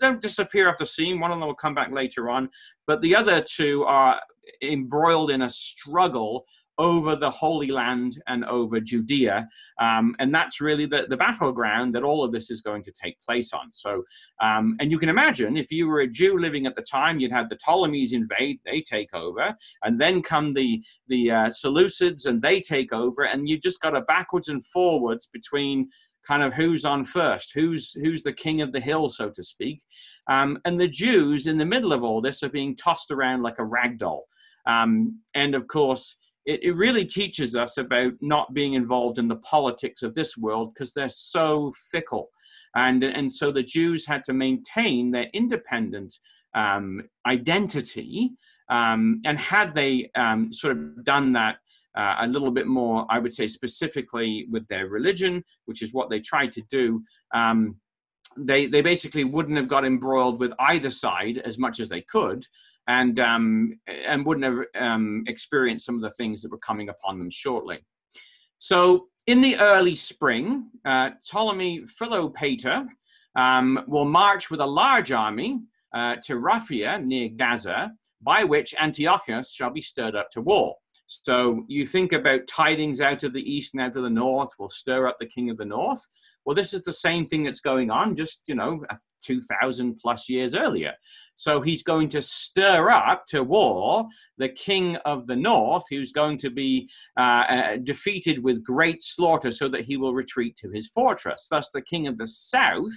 [0.00, 1.18] don't disappear the scene.
[1.18, 2.48] One of them will come back later on,
[2.86, 4.20] but the other two are
[4.62, 6.44] embroiled in a struggle
[6.80, 9.46] over the Holy Land and over Judea.
[9.78, 13.20] Um, and that's really the, the battleground that all of this is going to take
[13.20, 13.70] place on.
[13.72, 14.02] So,
[14.42, 17.32] um, and you can imagine if you were a Jew living at the time, you'd
[17.32, 22.40] have the Ptolemies invade, they take over, and then come the, the uh, Seleucids and
[22.40, 25.90] they take over, and you just got a backwards and forwards between
[26.26, 29.82] kind of who's on first, who's who's the king of the hill, so to speak.
[30.28, 33.58] Um, and the Jews in the middle of all this are being tossed around like
[33.58, 34.24] a rag doll.
[34.66, 39.36] Um, and of course, it, it really teaches us about not being involved in the
[39.36, 42.28] politics of this world because they're so fickle.
[42.74, 46.18] And, and so the Jews had to maintain their independent
[46.54, 48.30] um, identity.
[48.68, 51.56] Um, and had they um, sort of done that
[51.96, 56.08] uh, a little bit more, I would say, specifically with their religion, which is what
[56.08, 57.02] they tried to do,
[57.34, 57.76] um,
[58.36, 62.46] they, they basically wouldn't have got embroiled with either side as much as they could
[62.90, 67.18] and um, and wouldn't have um, experienced some of the things that were coming upon
[67.18, 67.78] them shortly.
[68.58, 72.86] So in the early spring, uh, Ptolemy Philopator
[73.36, 75.60] um, will march with a large army
[75.94, 80.74] uh, to Raphia near Gaza, by which Antiochus shall be stirred up to war.
[81.06, 84.68] So you think about tidings out of the east and out of the north will
[84.68, 86.04] stir up the king of the north.
[86.44, 88.82] Well, this is the same thing that's going on just, you know,
[89.24, 90.94] 2,000 plus years earlier.
[91.36, 96.36] So he's going to stir up to war the king of the north, who's going
[96.38, 100.88] to be uh, uh, defeated with great slaughter so that he will retreat to his
[100.88, 101.46] fortress.
[101.50, 102.92] Thus, the king of the south,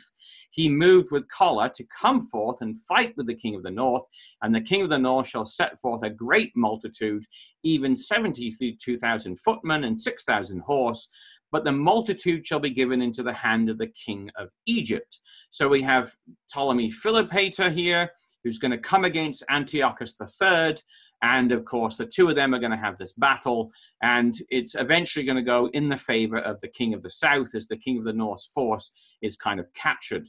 [0.52, 4.04] he moved with choler to come forth and fight with the king of the north.
[4.42, 7.24] And the king of the north shall set forth a great multitude,
[7.64, 11.10] even 72,000 footmen and 6,000 horse
[11.54, 15.20] but the multitude shall be given into the hand of the king of Egypt.
[15.52, 16.12] So we have
[16.52, 18.10] Ptolemy Philopator here,
[18.44, 20.78] who's going to come against Antiochus III.
[21.22, 24.74] And of course, the two of them are going to have this battle, and it's
[24.76, 27.78] eventually going to go in the favor of the king of the south as the
[27.78, 30.28] king of the north's force is kind of captured.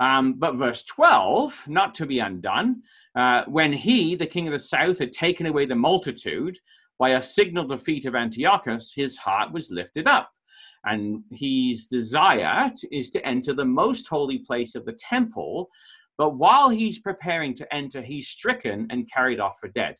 [0.00, 2.82] Um, but verse 12, not to be undone,
[3.14, 6.58] uh, when he, the king of the south, had taken away the multitude
[6.98, 10.32] by a signal defeat of Antiochus, his heart was lifted up.
[10.86, 15.68] And his desire is to enter the most holy place of the temple
[16.18, 19.96] but while he's preparing to enter, he's stricken and carried off for dead.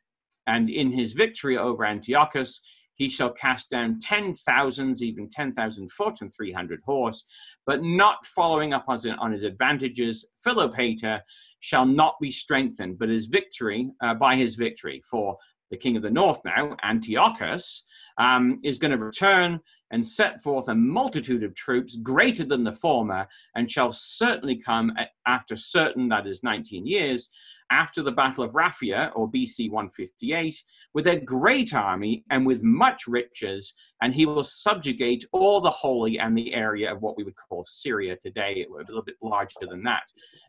[0.47, 2.61] And in his victory over Antiochus,
[2.95, 7.25] he shall cast down ten thousands, even 10,000 foot and 300 horse,
[7.67, 10.27] but not following up on his advantages.
[10.47, 11.21] Philopator
[11.61, 15.37] shall not be strengthened, but his victory, uh, by his victory, for
[15.71, 17.85] the king of the north now, Antiochus,
[18.19, 19.61] um, is going to return
[19.93, 24.93] and set forth a multitude of troops greater than the former, and shall certainly come
[25.27, 27.31] after certain, that is 19 years,
[27.71, 30.63] after the Battle of Raphia, or BC 158,
[30.95, 36.19] with a great army and with much riches, and he will subjugate all the holy
[36.19, 39.83] and the area of what we would call Syria today, a little bit larger than
[39.85, 40.05] that.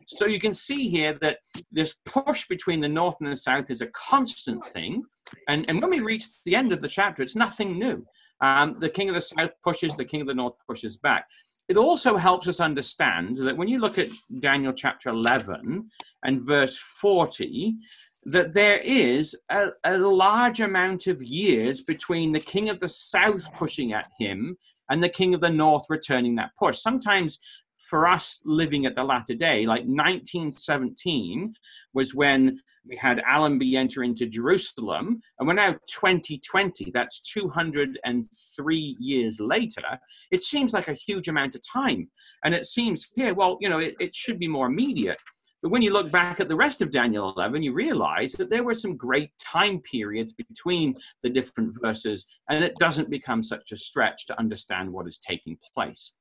[0.06, 1.38] So you can see here that
[1.72, 5.02] this push between the north and the south is a constant thing.
[5.48, 8.06] And, and when we reach the end of the chapter, it's nothing new.
[8.40, 11.26] Um, the king of the south pushes, the king of the north pushes back.
[11.68, 14.08] It also helps us understand that when you look at
[14.40, 15.90] Daniel chapter 11
[16.24, 17.74] and verse 40,
[18.24, 23.52] that there is a, a large amount of years between the king of the south
[23.54, 24.56] pushing at him
[24.90, 26.78] and the king of the north returning that push.
[26.78, 27.38] Sometimes
[27.76, 31.54] for us living at the latter day, like 1917
[31.94, 36.90] was when we had Allenby enter into Jerusalem, and we're now 2020.
[36.92, 39.82] That's 203 years later.
[40.30, 42.08] It seems like a huge amount of time.
[42.44, 45.20] And it seems, yeah, well, you know, it, it should be more immediate.
[45.62, 48.62] But when you look back at the rest of Daniel 11, you realize that there
[48.62, 53.76] were some great time periods between the different verses, and it doesn't become such a
[53.76, 56.12] stretch to understand what is taking place.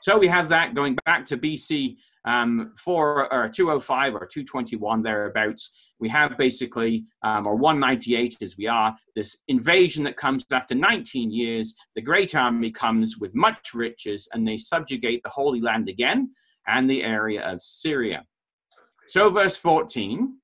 [0.00, 5.70] So we have that going back to BC um, for or 205 or 221 thereabouts.
[5.98, 11.30] We have basically, um, or 198 as we are, this invasion that comes after 19
[11.30, 11.74] years.
[11.96, 16.30] The great army comes with much riches and they subjugate the Holy Land again
[16.66, 18.24] and the area of Syria.
[19.06, 20.36] So, verse 14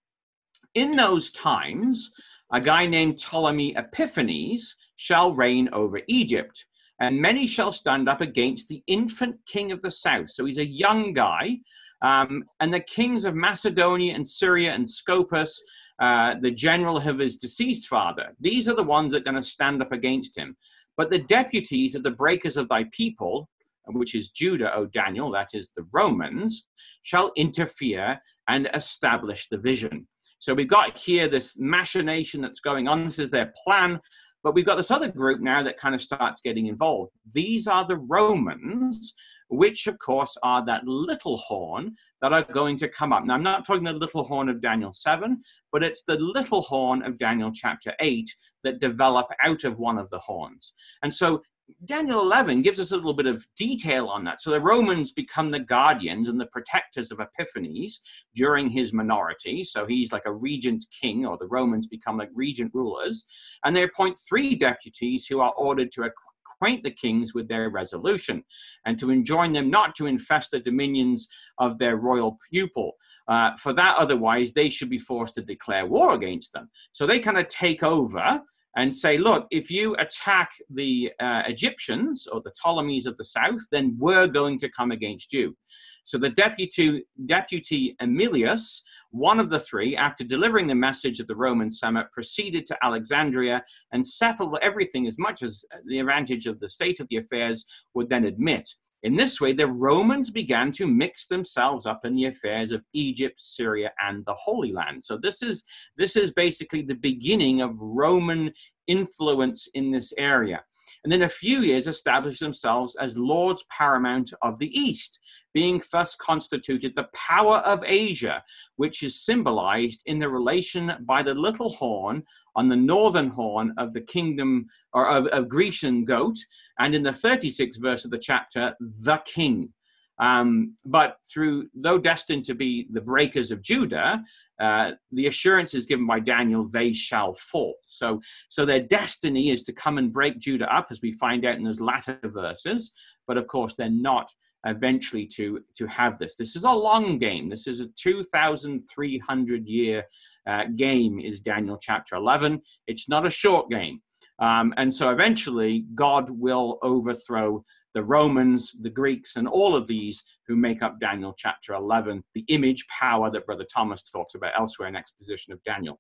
[0.75, 2.11] In those times,
[2.53, 6.65] a guy named Ptolemy Epiphanes shall reign over Egypt
[7.01, 10.31] and many shall stand up against the infant king of the south.
[10.31, 11.59] So he's a young guy.
[12.03, 15.59] Um, and the kings of Macedonia and Syria and Scopas,
[16.01, 19.43] uh, the general of his deceased father, these are the ones that are going to
[19.43, 20.57] stand up against him.
[20.97, 23.49] But the deputies of the breakers of thy people,
[23.87, 26.67] which is Judah, O Daniel, that is the Romans,
[27.03, 30.07] shall interfere and establish the vision.
[30.39, 33.05] So we've got here this machination that's going on.
[33.05, 34.01] This is their plan.
[34.47, 37.11] But we've got this other group now that kind of starts getting involved.
[37.33, 39.13] These are the Romans,
[39.49, 43.25] which of course are that little horn that are going to come up.
[43.25, 47.03] Now, I'm not talking the little horn of Daniel 7, but it's the little horn
[47.03, 48.33] of Daniel chapter 8
[48.63, 50.75] that develop out of one of the horns.
[51.03, 51.43] And so
[51.85, 54.40] Daniel 11 gives us a little bit of detail on that.
[54.40, 58.00] So the Romans become the guardians and the protectors of Epiphanes
[58.35, 59.64] during his minority.
[59.64, 63.26] So he's like a regent king, or the Romans become like regent rulers.
[63.64, 68.44] And they appoint three deputies who are ordered to acquaint the kings with their resolution
[68.85, 71.26] and to enjoin them not to infest the dominions
[71.59, 72.92] of their royal pupil.
[73.29, 76.70] Uh, for that, otherwise, they should be forced to declare war against them.
[76.92, 78.40] So they kind of take over
[78.77, 83.62] and say, look, if you attack the uh, Egyptians or the Ptolemies of the south,
[83.73, 85.57] then we're going to come against you.
[86.05, 91.35] So the deputy, deputy Emilius, one of the three, after delivering the message of the
[91.35, 96.69] Roman summit, proceeded to Alexandria and settled everything as much as the advantage of the
[96.69, 98.69] state of the affairs would then admit.
[99.03, 103.40] In this way, the Romans began to mix themselves up in the affairs of Egypt,
[103.40, 105.05] Syria, and the Holy Land.
[105.05, 105.65] So this is
[105.96, 108.53] this is basically the beginning of Roman
[108.87, 110.63] influence in this area.
[111.05, 115.21] And then a few years established themselves as lords paramount of the East,
[115.53, 118.43] being thus constituted the power of Asia,
[118.77, 122.23] which is symbolized in the relation by the little horn
[122.57, 126.37] on the northern horn of the kingdom or of, of Grecian goat,
[126.79, 129.73] and in the 36th verse of the chapter, the king.
[130.19, 134.25] Um, but through, though destined to be the breakers of Judah,
[134.60, 137.75] uh, the assurance is given by Daniel, they shall fall.
[137.87, 141.56] So, so their destiny is to come and break Judah up, as we find out
[141.56, 142.92] in those latter verses.
[143.27, 144.33] But of course, they're not
[144.64, 146.37] eventually to, to have this.
[146.37, 147.48] This is a long game.
[147.48, 150.04] This is a 2,300 year
[150.46, 152.62] uh, game, is Daniel chapter 11.
[152.87, 154.00] It's not a short game.
[154.39, 157.65] Um, and so eventually, God will overthrow
[157.95, 162.45] the Romans, the Greeks, and all of these who make up Daniel chapter 11, the
[162.49, 165.99] image power that Brother Thomas talks about elsewhere in exposition of Daniel.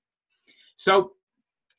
[0.76, 1.12] So,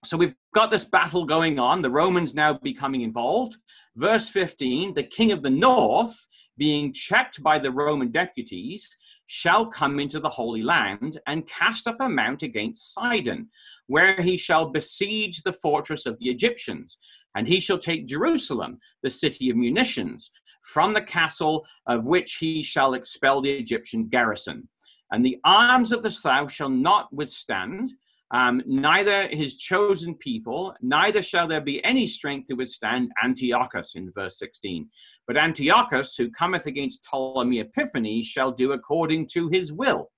[0.03, 3.57] so we've got this battle going on, the Romans now becoming involved.
[3.95, 6.17] Verse 15 the king of the north,
[6.57, 8.89] being checked by the Roman deputies,
[9.27, 13.49] shall come into the Holy Land and cast up a mount against Sidon,
[13.87, 16.97] where he shall besiege the fortress of the Egyptians
[17.35, 20.31] and he shall take Jerusalem, the city of munitions,
[20.63, 24.67] from the castle of which he shall expel the Egyptian garrison.
[25.11, 27.93] And the arms of the south shall not withstand,
[28.31, 34.11] um, neither his chosen people, neither shall there be any strength to withstand Antiochus in
[34.11, 34.89] verse 16.
[35.27, 40.09] But Antiochus, who cometh against Ptolemy Epiphanes, shall do according to his will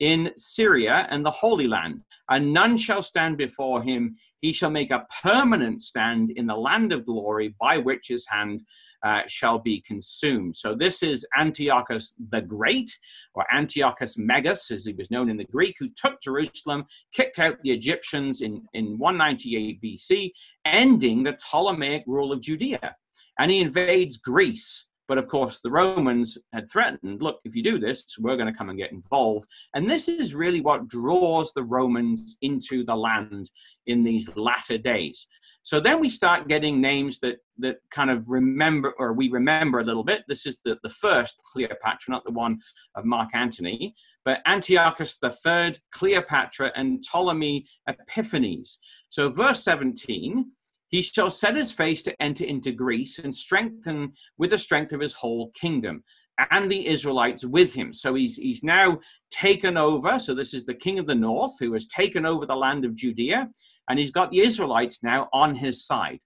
[0.00, 4.16] in Syria and the Holy Land, and none shall stand before him.
[4.40, 8.62] He shall make a permanent stand in the land of glory by which his hand
[9.04, 10.56] uh, shall be consumed.
[10.56, 12.90] So this is Antiochus the Great,
[13.34, 17.56] or Antiochus Megas, as he was known in the Greek, who took Jerusalem, kicked out
[17.62, 20.32] the Egyptians in, in 198 BC,
[20.64, 22.96] ending the Ptolemaic rule of Judea.
[23.38, 24.85] And he invades Greece.
[25.08, 28.58] But of course, the Romans had threatened look, if you do this, we're going to
[28.58, 29.48] come and get involved.
[29.74, 33.50] And this is really what draws the Romans into the land
[33.86, 35.26] in these latter days.
[35.62, 39.84] So then we start getting names that, that kind of remember, or we remember a
[39.84, 40.22] little bit.
[40.28, 42.60] This is the, the first Cleopatra, not the one
[42.94, 48.78] of Mark Antony, but Antiochus III, Cleopatra, and Ptolemy Epiphanes.
[49.08, 50.52] So, verse 17
[50.88, 55.00] he shall set his face to enter into Greece and strengthen with the strength of
[55.00, 56.04] his whole kingdom
[56.50, 57.92] and the Israelites with him.
[57.92, 60.18] So he's, he's now taken over.
[60.18, 62.94] So this is the king of the north who has taken over the land of
[62.94, 63.48] Judea,
[63.88, 66.20] and he's got the Israelites now on his side.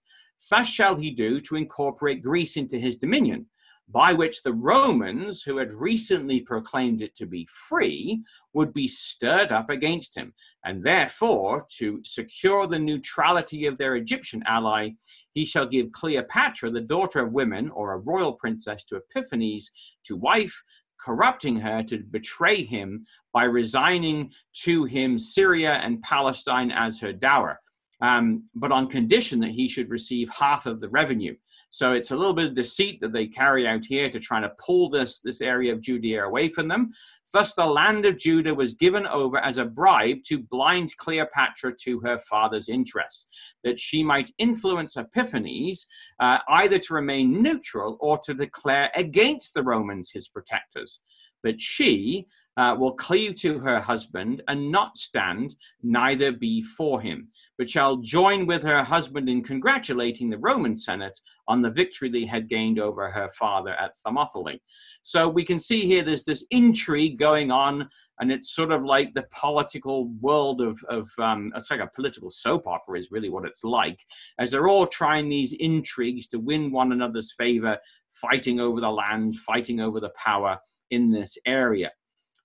[0.51, 3.47] Thus shall he do to incorporate Greece into his dominion
[3.93, 8.23] by which the Romans, who had recently proclaimed it to be free,
[8.53, 10.33] would be stirred up against him.
[10.65, 14.91] And therefore, to secure the neutrality of their Egyptian ally,
[15.33, 19.71] he shall give Cleopatra, the daughter of women, or a royal princess, to Epiphanes
[20.05, 20.63] to wife,
[21.03, 27.59] corrupting her to betray him by resigning to him Syria and Palestine as her dower.
[28.03, 31.37] Um, but on condition that he should receive half of the revenue.
[31.71, 34.53] So it's a little bit of deceit that they carry out here to try to
[34.59, 36.91] pull this, this area of Judea away from them.
[37.33, 42.01] Thus, the land of Judah was given over as a bribe to blind Cleopatra to
[42.01, 43.29] her father's interests,
[43.63, 45.87] that she might influence Epiphanes
[46.19, 51.01] uh, either to remain neutral or to declare against the Romans his protectors.
[51.45, 57.29] But she, uh, will cleave to her husband and not stand, neither be for him,
[57.57, 62.27] but shall join with her husband in congratulating the Roman Senate on the victory they
[62.27, 64.61] had gained over her father at Thermopylae.
[65.03, 67.89] So we can see here there's this intrigue going on,
[68.19, 72.29] and it's sort of like the political world of, of um, it's like a political
[72.31, 73.99] soap opera, is really what it's like,
[74.39, 77.79] as they're all trying these intrigues to win one another's favor,
[78.11, 80.59] fighting over the land, fighting over the power
[80.91, 81.91] in this area.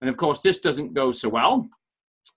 [0.05, 1.67] And of course, this doesn't go so well.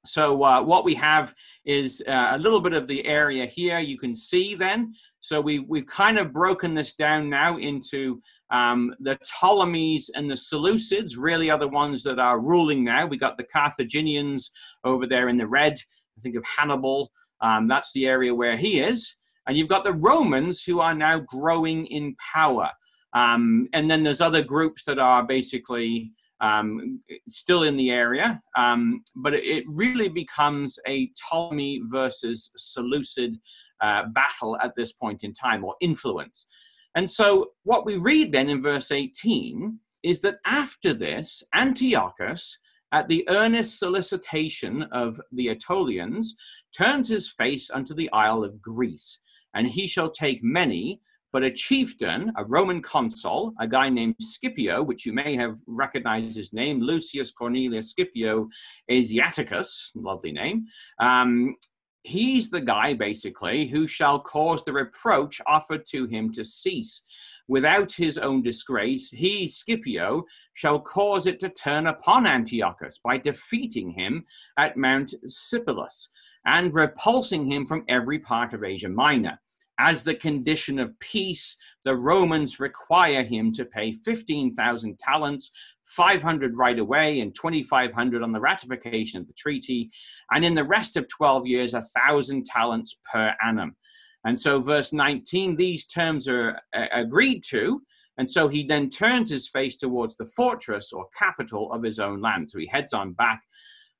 [0.06, 1.34] So uh, what we have
[1.66, 3.78] is uh, a little bit of the area here.
[3.78, 4.94] You can see then.
[5.20, 10.34] So we, we've kind of broken this down now into um, the Ptolemies and the
[10.34, 13.04] Seleucids really are the ones that are ruling now.
[13.04, 14.50] We got the Carthaginians
[14.82, 15.74] over there in the red.
[16.16, 17.12] I think of Hannibal.
[17.42, 19.14] Um, that's the area where he is.
[19.46, 22.70] And you've got the Romans who are now growing in power.
[23.12, 29.02] Um, and then there's other groups that are basically um, still in the area, um,
[29.16, 33.36] but it really becomes a Ptolemy versus Seleucid
[33.80, 36.46] uh, battle at this point in time, or influence.
[36.94, 42.58] And so, what we read then in verse 18 is that after this, Antiochus,
[42.92, 46.34] at the earnest solicitation of the Aetolians,
[46.76, 49.20] turns his face unto the isle of Greece,
[49.54, 51.00] and he shall take many,
[51.32, 56.36] but a chieftain, a Roman consul, a guy named Scipio, which you may have recognized
[56.36, 58.48] his name, Lucius Cornelius Scipio
[58.90, 60.66] Asiaticus, lovely name.
[61.00, 61.56] Um,
[62.02, 67.02] he's the guy basically who shall cause the reproach offered to him to cease.
[67.48, 73.90] Without his own disgrace, he, Scipio, shall cause it to turn upon Antiochus by defeating
[73.90, 74.24] him
[74.58, 76.08] at Mount Sipylus
[76.44, 79.38] and repulsing him from every part of Asia Minor.
[79.78, 85.50] As the condition of peace, the Romans require him to pay 15,000 talents,
[85.86, 89.90] 500 right away, and 2,500 on the ratification of the treaty,
[90.32, 93.76] and in the rest of 12 years, a 1,000 talents per annum.
[94.24, 97.80] And so, verse 19, these terms are uh, agreed to.
[98.18, 102.20] And so he then turns his face towards the fortress or capital of his own
[102.20, 102.50] land.
[102.50, 103.40] So he heads on back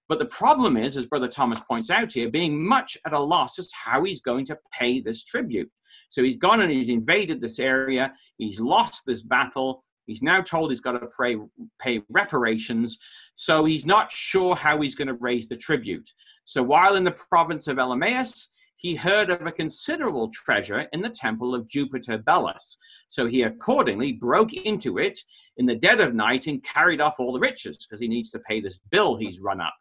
[0.09, 3.59] but the problem is, as Brother Thomas points out here, being much at a loss
[3.59, 5.71] as how he's going to pay this tribute.
[6.09, 10.71] So he's gone and he's invaded this area, he's lost this battle, he's now told
[10.71, 11.37] he's got to pay,
[11.79, 12.99] pay reparations,
[13.35, 16.11] so he's not sure how he's going to raise the tribute.
[16.47, 18.47] So while in the province of Elymais,
[18.77, 22.77] he heard of a considerable treasure in the temple of Jupiter Belus.
[23.09, 25.19] So he accordingly broke into it
[25.59, 28.39] in the dead of night and carried off all the riches because he needs to
[28.39, 29.75] pay this bill he's run up.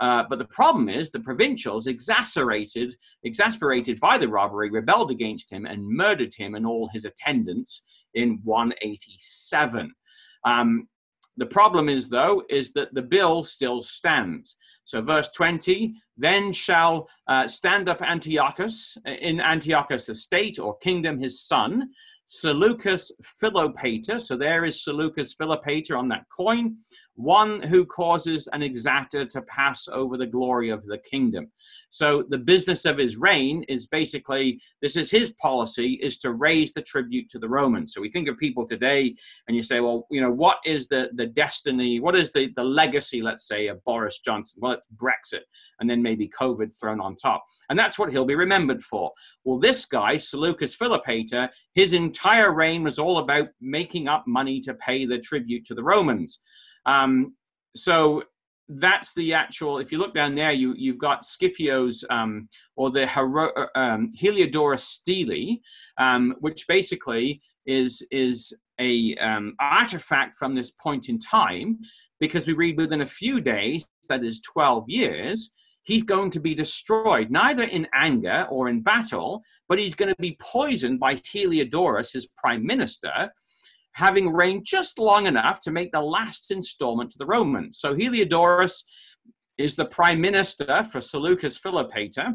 [0.00, 5.66] Uh, but the problem is the provincials, exasperated, exasperated by the robbery, rebelled against him
[5.66, 7.82] and murdered him and all his attendants
[8.14, 9.92] in 187.
[10.44, 10.88] Um,
[11.36, 14.56] the problem is, though, is that the bill still stands.
[14.84, 21.42] So, verse 20 then shall uh, stand up Antiochus in Antiochus' estate or kingdom, his
[21.42, 21.88] son,
[22.26, 23.10] Seleucus
[23.42, 24.22] Philopator.
[24.22, 26.76] So, there is Seleucus Philopator on that coin
[27.16, 31.50] one who causes an exactor to pass over the glory of the kingdom.
[31.90, 36.72] So the business of his reign is basically this is his policy is to raise
[36.72, 37.94] the tribute to the Romans.
[37.94, 39.14] So we think of people today
[39.46, 42.64] and you say, well, you know, what is the the destiny, what is the the
[42.64, 44.58] legacy, let's say, of Boris Johnson?
[44.60, 45.44] Well, it's Brexit
[45.80, 47.44] and then maybe COVID thrown on top.
[47.68, 49.12] And that's what he'll be remembered for.
[49.44, 54.74] Well, this guy, Seleucus Philopator, his entire reign was all about making up money to
[54.74, 56.40] pay the tribute to the Romans.
[56.86, 57.34] Um,
[57.76, 58.24] so
[58.68, 59.78] that's the actual.
[59.78, 64.10] If you look down there, you you've got Scipio's um, or the Hero, uh, um,
[64.18, 65.58] Heliodorus Stele,
[65.98, 71.78] um, which basically is is a um, artifact from this point in time,
[72.20, 76.54] because we read within a few days, that is twelve years, he's going to be
[76.54, 82.12] destroyed, neither in anger or in battle, but he's going to be poisoned by Heliodorus,
[82.12, 83.30] his prime minister,
[83.94, 87.78] having reigned just long enough to make the last installment to the Romans.
[87.78, 88.82] So Heliodorus
[89.56, 92.34] is the prime minister for Seleucus Philopator.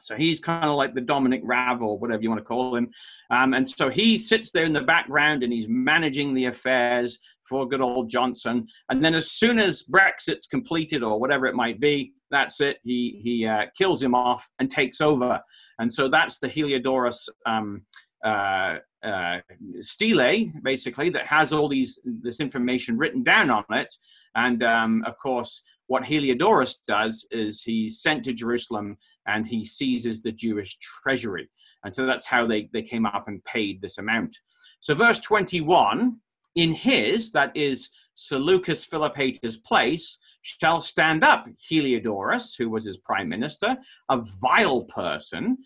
[0.00, 2.90] So he's kind of like the Dominic Raab or whatever you want to call him.
[3.30, 7.68] Um, and so he sits there in the background and he's managing the affairs for
[7.68, 8.66] good old Johnson.
[8.88, 12.78] And then as soon as Brexit's completed or whatever it might be, that's it.
[12.82, 15.40] He, he uh, kills him off and takes over.
[15.78, 17.82] And so that's the Heliodorus um,
[18.24, 19.40] uh, uh,
[19.80, 23.94] stele, basically, that has all these this information written down on it.
[24.34, 28.96] And um, of course, what Heliodorus does is he's sent to Jerusalem
[29.26, 31.48] and he seizes the Jewish treasury.
[31.84, 34.34] And so that's how they, they came up and paid this amount.
[34.80, 36.16] So, verse 21
[36.56, 43.28] in his, that is Seleucus Philopator's place, shall stand up Heliodorus, who was his prime
[43.28, 43.76] minister,
[44.10, 45.56] a vile person,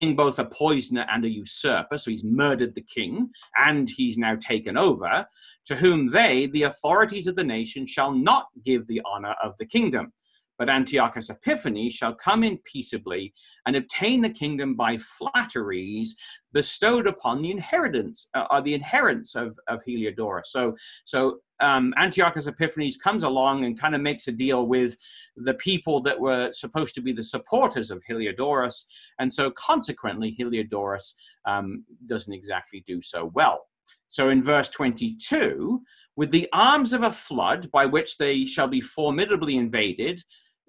[0.00, 1.96] being both a poisoner and a usurper.
[1.96, 5.24] So he's murdered the king and he's now taken over,
[5.66, 9.66] to whom they, the authorities of the nation, shall not give the honor of the
[9.66, 10.12] kingdom.
[10.58, 13.34] But Antiochus Epiphanes shall come in peaceably
[13.66, 16.14] and obtain the kingdom by flatteries
[16.52, 20.46] bestowed upon the inheritance, uh, or the inheritance of, of Heliodorus.
[20.46, 24.96] So, so um, Antiochus Epiphanes comes along and kind of makes a deal with
[25.36, 28.84] the people that were supposed to be the supporters of Heliodorus,
[29.18, 31.14] and so consequently, Heliodorus
[31.46, 33.62] um, doesn't exactly do so well.
[34.08, 35.82] So in verse 22,
[36.16, 40.22] with the arms of a flood by which they shall be formidably invaded,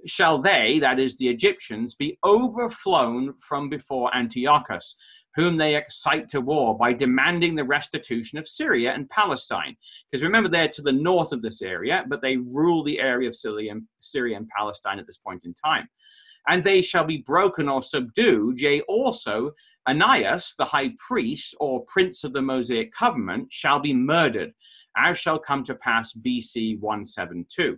[0.05, 4.95] shall they, that is the Egyptians, be overflown from before Antiochus,
[5.35, 9.75] whom they excite to war by demanding the restitution of Syria and Palestine.
[10.09, 13.35] Because remember, they're to the north of this area, but they rule the area of
[13.35, 15.87] Syria and, Syria and Palestine at this point in time.
[16.47, 19.51] And they shall be broken or subdued, yea, also
[19.87, 24.51] Onias, the high priest or prince of the Mosaic covenant, shall be murdered,
[24.97, 27.77] as shall come to pass BC 172.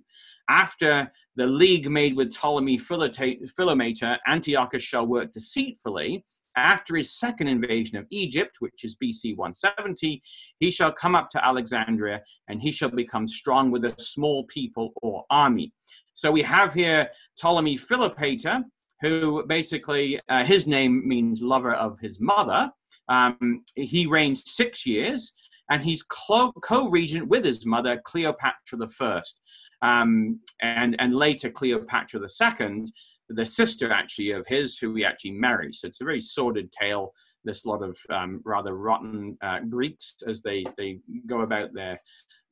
[0.50, 6.24] After the league made with Ptolemy Philometor, Antiochus shall work deceitfully.
[6.56, 10.22] After his second invasion of Egypt, which is BC 170,
[10.60, 14.94] he shall come up to Alexandria and he shall become strong with a small people
[15.04, 15.72] or army.
[16.16, 18.64] So we have here Ptolemy Philopator,
[19.02, 22.72] who basically, uh, his name means lover of his mother.
[23.08, 25.34] Um, he reigned six years
[25.70, 26.54] and he's co
[26.90, 29.22] regent with his mother, Cleopatra I
[29.82, 32.86] um, and and later Cleopatra II,
[33.30, 35.80] the sister actually of his, who he actually marries.
[35.82, 37.14] So it's a very sordid tale.
[37.44, 42.00] This lot of um, rather rotten uh, Greeks as they they go about their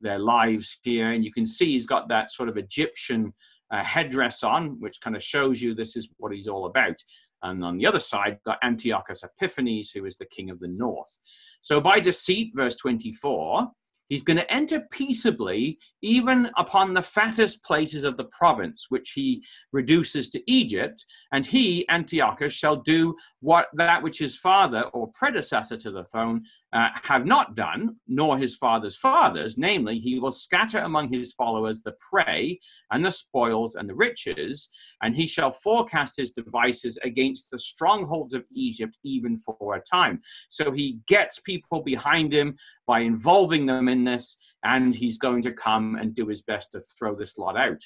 [0.02, 3.34] their lives here, and you can see he's got that sort of Egyptian
[3.72, 6.96] uh, headdress on, which kind of shows you this is what he's all about.
[7.44, 11.20] And on the other side, got Antiochus Epiphanes, who is the king of the north.
[11.62, 13.68] So by deceit, verse 24,
[14.10, 19.44] He's going to enter peaceably even upon the fattest places of the province, which he
[19.72, 21.06] reduces to Egypt.
[21.32, 26.44] And he, Antiochus, shall do what that which his father or predecessor to the throne
[26.74, 31.82] uh, have not done, nor his father's fathers, namely, he will scatter among his followers
[31.82, 32.60] the prey
[32.92, 34.70] and the spoils and the riches,
[35.02, 40.20] and he shall forecast his devices against the strongholds of Egypt even for a time.
[40.50, 42.58] So he gets people behind him
[42.88, 46.82] by involving them in this, and he's going to come and do his best to
[47.00, 47.82] throw this lot out.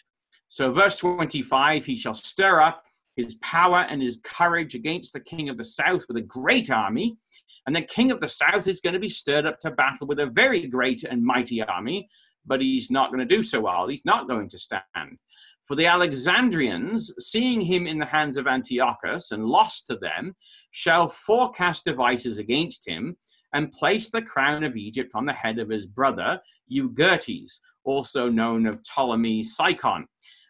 [0.50, 2.84] So, verse 25 he shall stir up
[3.16, 7.18] his power and his courage against the king of the south with a great army
[7.70, 10.17] and the king of the south is going to be stirred up to battle with
[10.17, 12.09] a very great and mighty army,
[12.43, 13.88] but he's not going to do so well.
[13.88, 14.82] He's not going to stand.
[15.67, 20.36] For the Alexandrians, seeing him in the hands of Antiochus and lost to them,
[20.72, 23.15] shall forecast devices against him
[23.53, 26.39] and place the crown of Egypt on the head of his brother
[26.74, 30.05] Euergetes, also known of Ptolemy Physcon.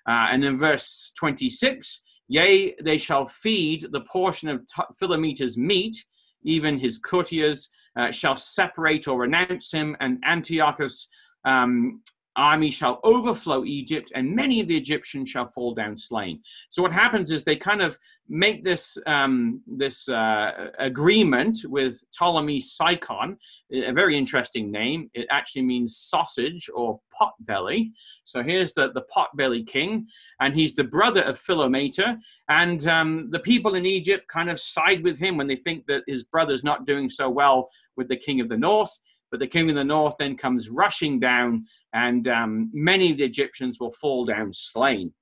[0.07, 4.61] Uh, and in verse 26, yea, they shall feed the portion of
[4.97, 5.97] Philometor's meat
[6.43, 11.07] even his courtiers uh, shall separate or renounce him, and Antiochus
[11.45, 12.01] um,
[12.35, 16.41] army shall overflow Egypt, and many of the Egyptians shall fall down slain.
[16.69, 22.61] So what happens is they kind of make this um, this uh, agreement with Ptolemy
[22.61, 23.35] Physcon,
[23.73, 25.09] a very interesting name.
[25.13, 27.91] It actually means sausage or pot belly.
[28.23, 30.07] So here's the the pot belly king,
[30.39, 32.17] and he's the brother of Philometor.
[32.49, 36.03] And um, the people in Egypt kind of side with him when they think that
[36.07, 38.97] his brother's not doing so well with the king of the north.
[39.31, 43.25] But the king of the north then comes rushing down, and um, many of the
[43.25, 45.13] Egyptians will fall down slain.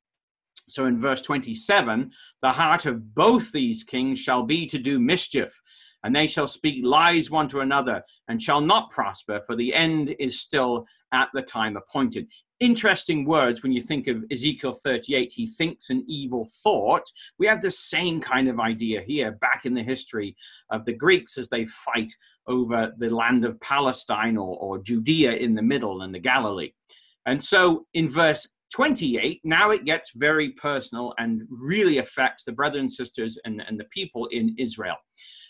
[0.70, 5.54] So in verse 27, the heart of both these kings shall be to do mischief,
[6.04, 10.16] and they shall speak lies one to another, and shall not prosper, for the end
[10.20, 12.28] is still at the time appointed
[12.60, 15.32] interesting words when you think of Ezekiel 38.
[15.32, 17.04] He thinks an evil thought.
[17.38, 20.36] We have the same kind of idea here back in the history
[20.72, 22.14] of the Greeks as they fight
[22.48, 26.72] over the land of Palestine or, or Judea in the middle and the Galilee.
[27.26, 32.80] And so in verse 28, now it gets very personal and really affects the brothers
[32.80, 34.96] and sisters and, and the people in Israel.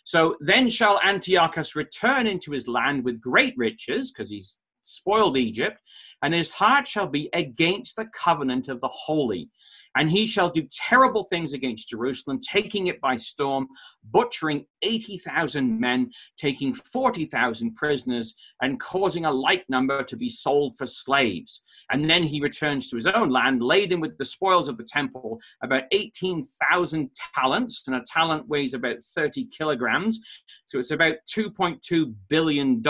[0.04, 5.80] So then shall Antiochus return into his land with great riches, because he's spoiled Egypt,
[6.22, 9.50] and his heart shall be against the covenant of the holy.
[9.96, 13.68] And he shall do terrible things against Jerusalem, taking it by storm,
[14.04, 20.86] butchering 80,000 men, taking 40,000 prisoners, and causing a like number to be sold for
[20.86, 21.64] slaves.
[21.90, 25.40] And then he returns to his own land, laden with the spoils of the temple,
[25.64, 30.20] about 18,000 talents, and a talent weighs about 30 kilograms.
[30.68, 32.84] So it's about $2.2 billion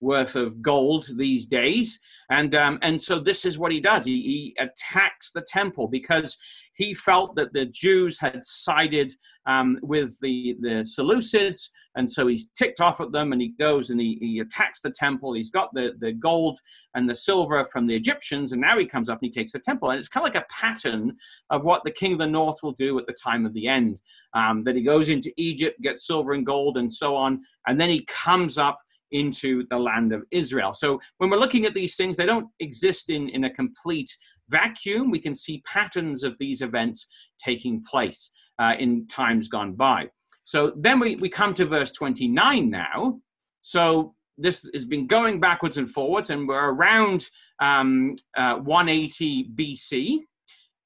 [0.00, 2.00] worth of gold these days.
[2.30, 4.04] And, um, and so this is what he does.
[4.04, 6.36] He, he, attacks the temple because
[6.80, 9.12] he felt that the Jews had sided
[9.44, 11.68] um, with the, the Seleucids.
[11.94, 14.90] And so he's ticked off at them and he goes and he, he attacks the
[14.90, 15.34] temple.
[15.34, 16.58] He's got the, the gold
[16.94, 18.52] and the silver from the Egyptians.
[18.52, 19.90] And now he comes up and he takes the temple.
[19.90, 21.14] And it's kind of like a pattern
[21.50, 24.00] of what the king of the north will do at the time of the end.
[24.32, 27.42] Um, that he goes into Egypt, gets silver and gold and so on.
[27.66, 28.78] And then he comes up
[29.12, 30.72] into the land of Israel.
[30.72, 34.16] So when we're looking at these things, they don't exist in, in a complete
[34.50, 35.10] vacuum.
[35.10, 37.06] We can see patterns of these events
[37.42, 40.08] taking place uh, in times gone by.
[40.44, 43.20] So then we, we come to verse 29 now.
[43.62, 47.28] So this has been going backwards and forwards, and we're around
[47.60, 50.18] um, uh, 180 BC.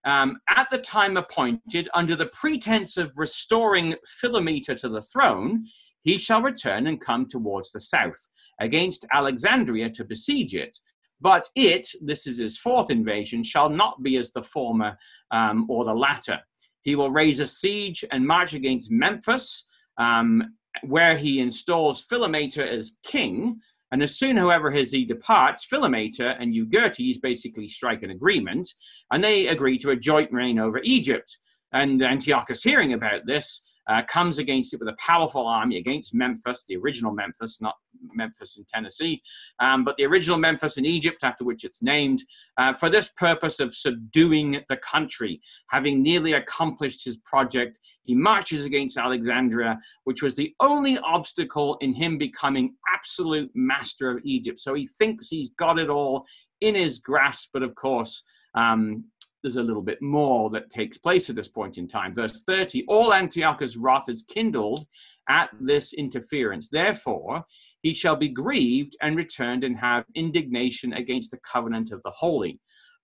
[0.05, 5.65] Um, at the time appointed, under the pretense of restoring Philometor to the throne,
[6.03, 8.29] he shall return and come towards the south
[8.61, 10.79] against Alexandria to besiege it.
[11.21, 14.97] But it, this is his fourth invasion, shall not be as the former
[15.31, 16.39] um, or the latter.
[16.83, 19.65] He will raise a siege and march against Memphis,
[19.99, 23.61] um, where he installs Philometor as king.
[23.91, 28.69] And as soon, however, as he departs, Philometor and Euergetes basically strike an agreement,
[29.11, 31.39] and they agree to a joint reign over Egypt.
[31.73, 36.65] And Antiochus, hearing about this, uh, comes against it with a powerful army against Memphis,
[36.67, 37.77] the original Memphis, not
[38.15, 39.23] Memphis in Tennessee,
[39.61, 42.23] um, but the original Memphis in Egypt, after which it's named,
[42.59, 45.41] uh, for this purpose of subduing the country.
[45.71, 51.95] Having nearly accomplished his project, he marches against Alexandria, which was the only obstacle in
[51.95, 54.59] him becoming absolute master of Egypt.
[54.59, 56.25] So he thinks he's got it all
[56.61, 58.23] in his grasp, but of course,
[58.55, 59.05] um,
[59.45, 62.15] there's a little bit more that takes place at this point in time.
[62.15, 64.87] Verse 30 All Antiochus' wrath is kindled
[65.29, 66.71] at this interference.
[66.71, 67.45] Therefore,
[67.83, 72.59] he shall be grieved and returned and have indignation against the covenant of the holy.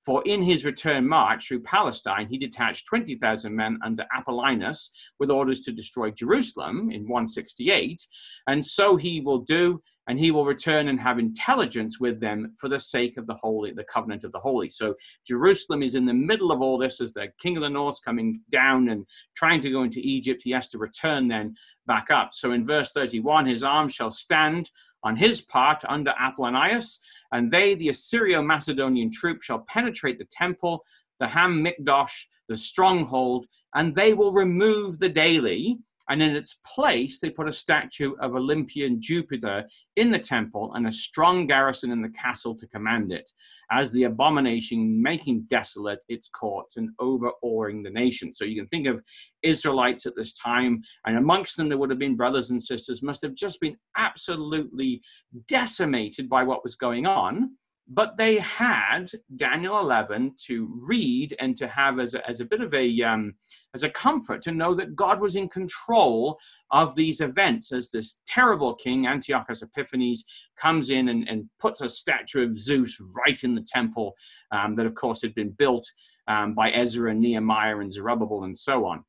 [0.05, 5.61] For in his return march through Palestine, he detached 20,000 men under Apollonius with orders
[5.61, 8.01] to destroy Jerusalem in 168.
[8.47, 12.69] And so he will do and he will return and have intelligence with them for
[12.69, 14.69] the sake of the holy, the covenant of the holy.
[14.69, 14.95] So
[15.27, 18.37] Jerusalem is in the middle of all this as the king of the north coming
[18.51, 20.43] down and trying to go into Egypt.
[20.43, 21.55] He has to return then
[21.87, 22.31] back up.
[22.33, 24.71] So in verse 31, his arm shall stand
[25.03, 26.99] on his part under Apollonius,
[27.33, 30.85] and they, the Assyrio Macedonian troops, shall penetrate the temple,
[31.21, 35.79] the Ham Mikdosh, the stronghold, and they will remove the daily
[36.11, 40.87] and in its place, they put a statue of Olympian Jupiter in the temple and
[40.87, 43.31] a strong garrison in the castle to command it,
[43.71, 48.35] as the abomination making desolate its courts and overawing the nation.
[48.35, 49.01] So you can think of
[49.43, 53.23] Israelites at this time, and amongst them there would have been brothers and sisters, must
[53.23, 55.01] have just been absolutely
[55.47, 57.51] decimated by what was going on
[57.93, 62.61] but they had Daniel 11 to read and to have as a, as a bit
[62.61, 63.34] of a um,
[63.74, 66.38] as a comfort to know that God was in control
[66.70, 70.24] of these events as this terrible king Antiochus Epiphanes
[70.57, 74.14] comes in and, and puts a statue of Zeus right in the temple
[74.53, 75.86] um, that of course had been built
[76.28, 79.05] um, by Ezra and Nehemiah and Zerubbabel and so on.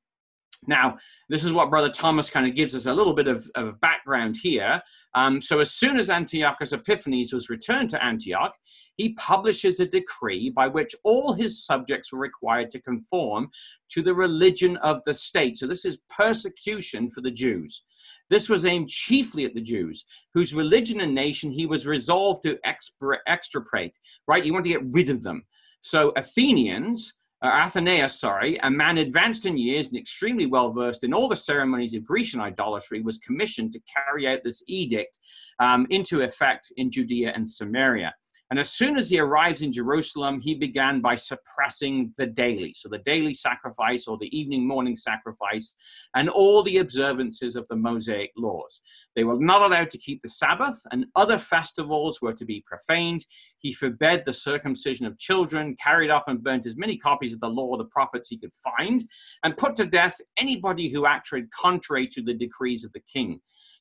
[0.68, 0.98] Now,
[1.30, 4.38] this is what Brother Thomas kind of gives us a little bit of, of background
[4.42, 4.82] here.
[5.16, 8.54] Um, so, as soon as Antiochus Epiphanes was returned to Antioch,
[8.98, 13.50] he publishes a decree by which all his subjects were required to conform
[13.90, 15.58] to the religion of the state.
[15.58, 17.84] So, this is persecution for the Jews.
[18.30, 22.58] This was aimed chiefly at the Jews, whose religion and nation he was resolved to
[22.66, 24.44] extirpate, right?
[24.44, 25.44] He wanted to get rid of them.
[25.82, 27.14] So, Athenians,
[27.44, 31.36] uh, Athenaeus, sorry, a man advanced in years and extremely well versed in all the
[31.36, 35.20] ceremonies of Grecian idolatry, was commissioned to carry out this edict
[35.60, 38.14] um, into effect in Judea and Samaria.
[38.52, 42.74] And as soon as he arrives in Jerusalem, he began by suppressing the daily.
[42.76, 45.74] So, the daily sacrifice or the evening morning sacrifice
[46.16, 48.82] and all the observances of the Mosaic laws.
[49.16, 53.26] They were not allowed to keep the Sabbath, and other festivals were to be profaned.
[53.60, 57.48] He forbade the circumcision of children, carried off and burnt as many copies of the
[57.48, 59.06] law of the prophets he could find,
[59.44, 63.40] and put to death anybody who acted contrary to the decrees of the king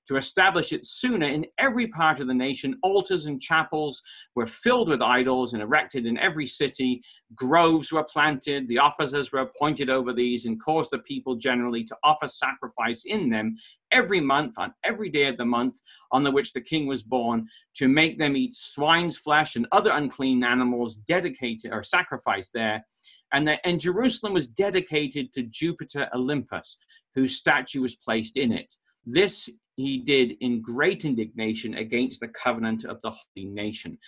[0.08, 2.76] to establish it sooner in every part of the nation.
[2.82, 4.02] Altars and chapels
[4.34, 7.02] were filled with idols and erected in every city.
[7.34, 8.66] Groves were planted.
[8.66, 13.30] The officers were appointed over these and caused the people generally to offer sacrifice in
[13.30, 13.56] them
[13.92, 15.80] every month, on every day of the month
[16.12, 19.90] on the which the king was born, to make them eat swine's flesh and other
[19.90, 22.84] unclean animals dedicated or sacrificed there.
[23.32, 26.78] And, the, and Jerusalem was dedicated to Jupiter Olympus,
[27.14, 28.74] whose statue was placed in it.
[29.06, 33.98] This he did in great indignation against the covenant of the holy nation.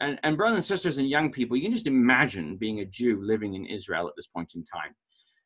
[0.00, 3.20] And, and brothers and sisters and young people, you can just imagine being a Jew
[3.22, 4.94] living in Israel at this point in time.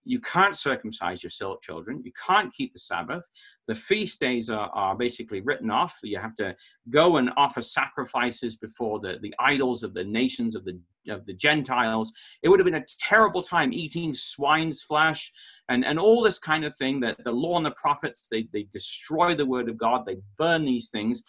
[0.04, 2.02] You can't circumcise your children.
[2.04, 3.28] You can't keep the Sabbath.
[3.68, 5.98] The feast days are, are basically written off.
[6.02, 6.56] You have to
[6.90, 10.78] go and offer sacrifices before the, the idols of the nations of the,
[11.08, 12.12] of the Gentiles.
[12.42, 15.32] It would have been a terrible time eating swine's flesh
[15.68, 18.66] and, and all this kind of thing that the law and the prophets, they, they
[18.72, 21.22] destroy the word of God, they burn these things.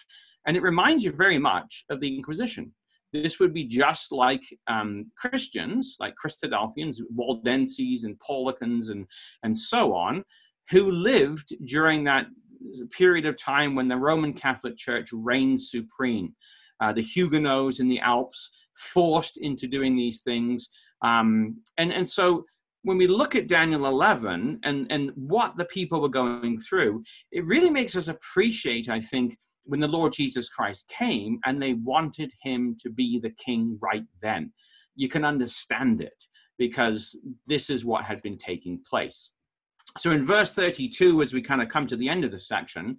[0.48, 2.74] And it reminds you very much of the Inquisition
[3.14, 9.06] this would be just like um, Christians, like Christadelphians, Waldenses, and Paulicians, and,
[9.44, 10.24] and so on,
[10.70, 12.26] who lived during that
[12.92, 16.36] period of time when the Roman Catholic Church reigned supreme.
[16.82, 20.70] Uh, the Huguenots in the Alps forced into doing these things.
[21.02, 22.46] Um, and, and so
[22.84, 27.46] when we look at Daniel 11 and, and what the people were going through, it
[27.46, 32.32] really makes us appreciate, I think, when the Lord Jesus Christ came and they wanted
[32.42, 34.52] him to be the king right then.
[34.96, 36.26] You can understand it
[36.58, 39.32] because this is what had been taking place.
[39.98, 42.98] So in verse 32, as we kind of come to the end of the section,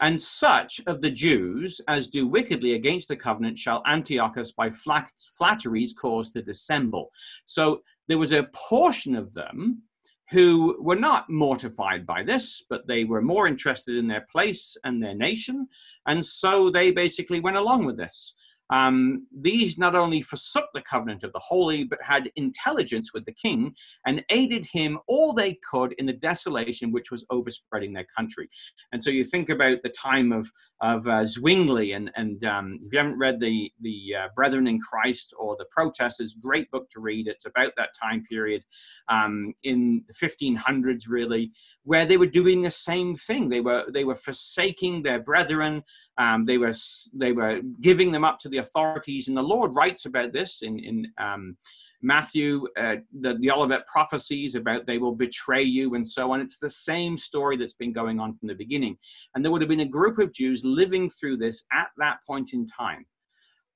[0.00, 5.92] and such of the Jews as do wickedly against the covenant shall Antiochus by flatteries
[5.92, 7.10] cause to dissemble.
[7.44, 9.82] So there was a portion of them
[10.30, 15.02] who were not mortified by this, but they were more interested in their place and
[15.02, 15.68] their nation.
[16.06, 18.34] And so they basically went along with this.
[18.70, 23.32] Um, these not only forsook the covenant of the holy, but had intelligence with the
[23.32, 23.74] king
[24.06, 28.48] and aided him all they could in the desolation which was overspreading their country.
[28.92, 30.50] And so you think about the time of,
[30.80, 34.80] of uh, Zwingli, and, and um, if you haven't read the, the uh, Brethren in
[34.80, 37.28] Christ or the Protesters, great book to read.
[37.28, 38.62] It's about that time period
[39.08, 41.52] um, in the 1500s, really,
[41.84, 43.48] where they were doing the same thing.
[43.48, 45.84] They were, they were forsaking their brethren.
[46.18, 46.72] Um, they were
[47.12, 50.78] they were giving them up to the authorities, and the Lord writes about this in
[50.78, 51.56] in um,
[52.02, 56.40] Matthew, uh, the, the Olivet prophecies about they will betray you and so on.
[56.40, 58.96] It's the same story that's been going on from the beginning,
[59.34, 62.52] and there would have been a group of Jews living through this at that point
[62.52, 63.06] in time,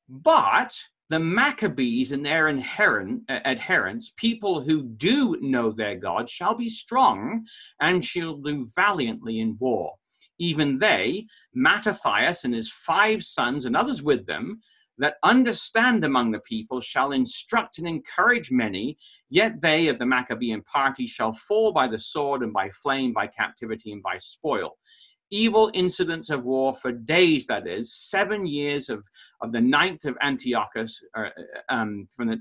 [0.08, 0.76] but
[1.10, 6.68] the Maccabees and their inherent, uh, adherents, people who do know their God, shall be
[6.68, 7.46] strong
[7.80, 9.94] and shall do valiantly in war
[10.40, 14.60] even they, Mattathias and his five sons and others with them,
[14.98, 20.62] that understand among the people shall instruct and encourage many, yet they of the Maccabean
[20.62, 24.76] party shall fall by the sword and by flame, by captivity and by spoil.
[25.30, 29.04] Evil incidents of war for days, that is, seven years of,
[29.42, 31.30] of the ninth of Antiochus, or, uh,
[31.68, 32.40] um, from the,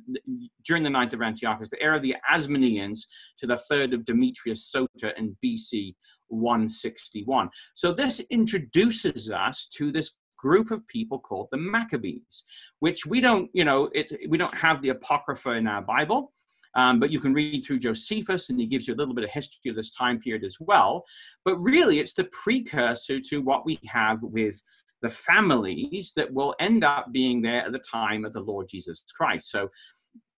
[0.66, 3.02] during the ninth of Antiochus, the era of the Asmoneans
[3.38, 5.94] to the third of Demetrius Soter in BC
[6.30, 7.50] 161.
[7.74, 12.44] So this introduces us to this group of people called the Maccabees,
[12.80, 16.34] which we don't, you know, it, we don't have the Apocrypha in our Bible.
[16.76, 19.32] Um, but you can read through Josephus, and he gives you a little bit of
[19.32, 21.04] history of this time period as well.
[21.44, 24.62] But really, it's the precursor to what we have with
[25.02, 29.04] the families that will end up being there at the time of the Lord Jesus
[29.16, 29.50] Christ.
[29.50, 29.70] So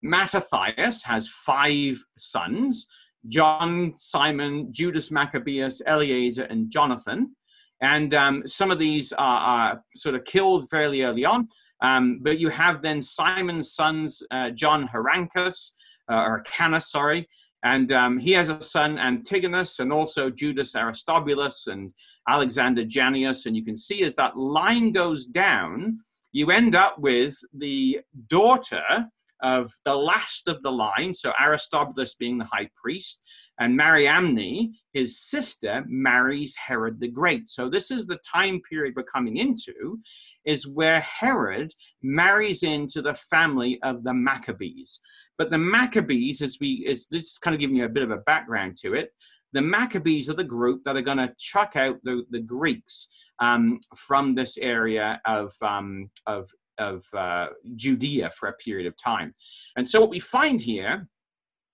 [0.02, 2.88] Mattathias has five sons.
[3.28, 7.36] John, Simon, Judas Maccabeus, Eleazar, and Jonathan.
[7.82, 11.48] And um, some of these are, are, sort of killed fairly early on.
[11.82, 15.74] Um, but you have then Simon's sons, uh, John Hyrcanus,
[16.12, 17.28] uh, or Canis, sorry,
[17.64, 21.94] and um, he has a son, Antigonus, and also Judas Aristobulus and
[22.28, 23.46] Alexander Jannaeus.
[23.46, 26.00] And you can see as that line goes down,
[26.32, 29.08] you end up with the daughter
[29.42, 33.24] of the last of the line, so Aristobulus being the high priest,
[33.60, 37.48] and Mariamne, his sister, marries Herod the Great.
[37.48, 40.00] So this is the time period we're coming into,
[40.46, 41.72] is where Herod
[42.02, 45.00] marries into the family of the Maccabees.
[45.38, 48.12] But the Maccabees, as we, is this is kind of giving you a bit of
[48.12, 49.12] a background to it.
[49.54, 53.80] The Maccabees are the group that are going to chuck out the, the Greeks um,
[53.96, 56.50] from this area of, um, of
[56.82, 59.34] of uh, Judea for a period of time.
[59.78, 61.08] And so what we find here,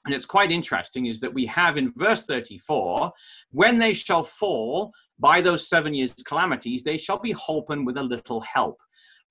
[0.05, 3.11] and it's quite interesting, is that we have in verse 34
[3.51, 8.03] when they shall fall by those seven years' calamities, they shall be holpen with a
[8.03, 8.77] little help.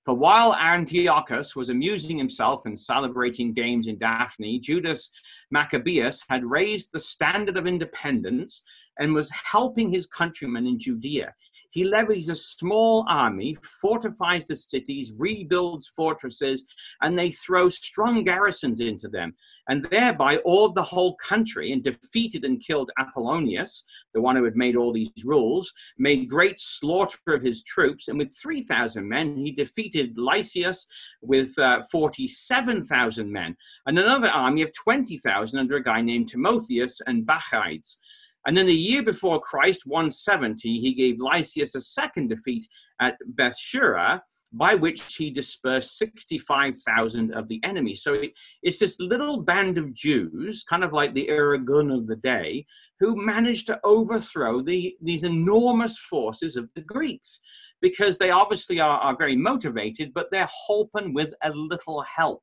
[0.07, 5.09] For while Antiochus was amusing himself and celebrating games in Daphne, Judas
[5.51, 8.63] Maccabeus had raised the standard of independence
[8.99, 11.33] and was helping his countrymen in Judea.
[11.77, 16.65] He levies a small army, fortifies the cities, rebuilds fortresses,
[17.03, 19.35] and they throw strong garrisons into them,
[19.69, 23.83] and thereby awed the whole country and defeated and killed Apollonius,
[24.15, 28.17] the one who had made all these rules, made great slaughter of his troops, and
[28.17, 30.87] with 3,000 men he defeated Lysias
[31.21, 33.55] with uh, 47,000 men,
[33.85, 37.99] and another army of 20,000 under a guy named Timotheus and Bacchides.
[38.47, 42.65] And then the year before Christ, 170, he gave Lysias a second defeat
[43.01, 44.21] at Bethshura,
[44.53, 47.93] by which he dispersed 65,000 of the enemy.
[47.93, 48.31] So it,
[48.63, 52.65] it's this little band of Jews, kind of like the Irgun of the day,
[53.01, 57.39] who managed to overthrow the, these enormous forces of the Greeks
[57.81, 62.41] because they obviously are, are very motivated, but they're holpen with a little help.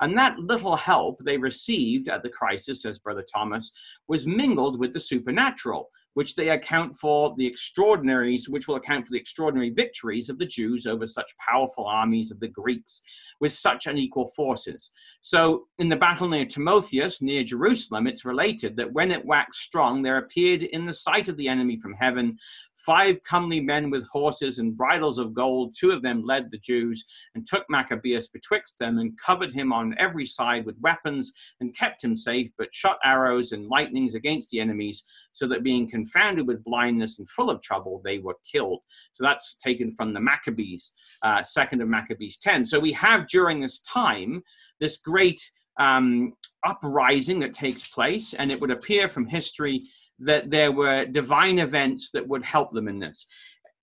[0.00, 3.72] And that little help they received at the crisis, says Brother Thomas,
[4.08, 9.12] was mingled with the supernatural which they account for the extraordinaries, which will account for
[9.12, 13.02] the extraordinary victories of the Jews over such powerful armies of the Greeks
[13.40, 14.90] with such unequal forces.
[15.20, 20.02] So, in the battle near Timotheus, near Jerusalem, it's related that when it waxed strong,
[20.02, 22.36] there appeared in the sight of the enemy from heaven
[22.84, 25.74] five comely men with horses and bridles of gold.
[25.78, 27.04] Two of them led the Jews
[27.34, 32.02] and took Maccabeus betwixt them and covered him on every side with weapons and kept
[32.02, 36.64] him safe, but shot arrows and lightnings against the enemies, so that being confounded with
[36.64, 38.80] blindness and full of trouble, they were killed.
[39.12, 42.66] So that's taken from the Maccabees, uh, second of Maccabees 10.
[42.66, 44.42] So we have during this time
[44.80, 45.40] this great
[45.78, 49.84] um, uprising that takes place, and it would appear from history
[50.20, 53.26] that there were divine events that would help them in this.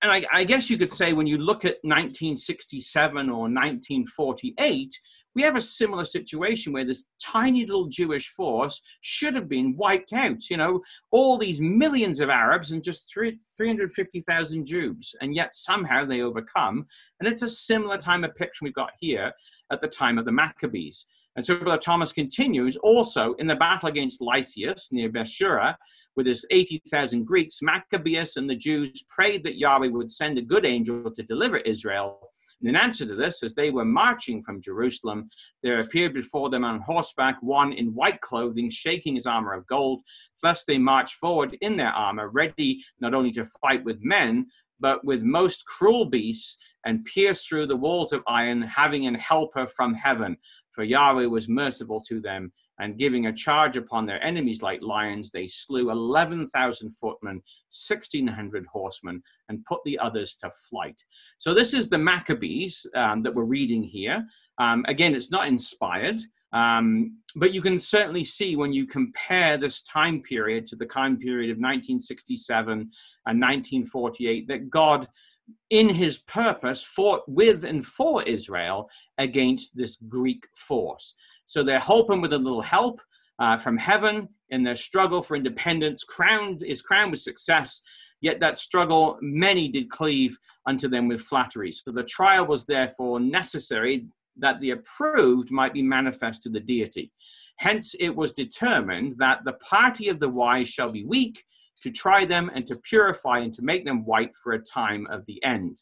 [0.03, 4.93] And I, I, guess you could say when you look at 1967 or 1948,
[5.33, 10.13] we have a similar situation where this tiny little Jewish force should have been wiped
[10.13, 10.49] out.
[10.49, 10.81] You know,
[11.11, 16.85] all these millions of Arabs and just 350,000 Jews, and yet somehow they overcome.
[17.19, 19.31] And it's a similar time of picture we've got here
[19.71, 21.05] at the time of the Maccabees.
[21.37, 25.75] And so Brother Thomas continues also in the battle against Lysias near Bethsura,
[26.15, 30.65] with his 80,000 Greeks, Maccabeus and the Jews prayed that Yahweh would send a good
[30.65, 32.31] angel to deliver Israel.
[32.59, 35.29] And in answer to this, as they were marching from Jerusalem,
[35.61, 40.01] there appeared before them on horseback one in white clothing, shaking his armor of gold.
[40.41, 44.47] Thus they marched forward in their armor, ready not only to fight with men,
[44.79, 46.57] but with most cruel beasts,
[46.87, 50.37] and pierced through the walls of iron, having an helper from heaven.
[50.71, 55.31] For Yahweh was merciful to them and giving a charge upon their enemies like lions,
[55.31, 61.03] they slew 11,000 footmen, 1,600 horsemen, and put the others to flight.
[61.37, 64.25] So, this is the Maccabees um, that we're reading here.
[64.59, 66.21] Um, again, it's not inspired,
[66.53, 71.17] um, but you can certainly see when you compare this time period to the time
[71.17, 72.89] period of 1967 and
[73.25, 75.07] 1948 that God
[75.69, 81.13] in his purpose fought with and for Israel against this Greek force.
[81.45, 82.99] So they're hoping with a little help
[83.39, 87.81] uh, from heaven in their struggle for independence, crowned is crowned with success.
[88.21, 91.71] Yet that struggle many did cleave unto them with flattery.
[91.71, 97.11] So the trial was therefore necessary that the approved might be manifest to the deity.
[97.57, 101.43] Hence it was determined that the party of the wise shall be weak
[101.81, 105.25] to try them and to purify and to make them white for a time of
[105.25, 105.79] the end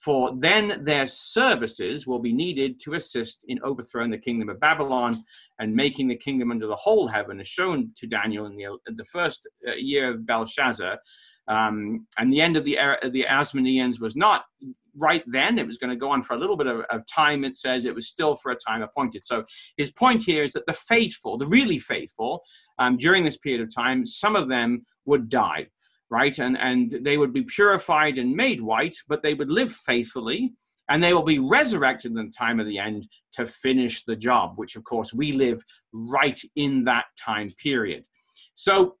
[0.00, 5.14] for then their services will be needed to assist in overthrowing the kingdom of Babylon
[5.58, 9.04] and making the kingdom under the whole heaven, as shown to Daniel in the, the
[9.04, 10.98] first uh, year of Belshazzar.
[11.48, 12.78] Um, and the end of the
[13.12, 14.44] the Asmoneans was not
[14.96, 15.58] right then.
[15.58, 17.44] It was going to go on for a little bit of, of, time.
[17.44, 19.24] It says it was still for a time appointed.
[19.24, 19.44] So
[19.76, 22.42] his point here is that the faithful, the really faithful,
[22.80, 25.68] um, during this period of time, some of them would die
[26.10, 26.38] right?
[26.38, 30.52] And, and they would be purified and made white, but they would live faithfully
[30.88, 34.54] and they will be resurrected in the time of the end to finish the job,
[34.56, 35.62] which of course we live
[35.92, 38.04] right in that time period.
[38.56, 38.96] So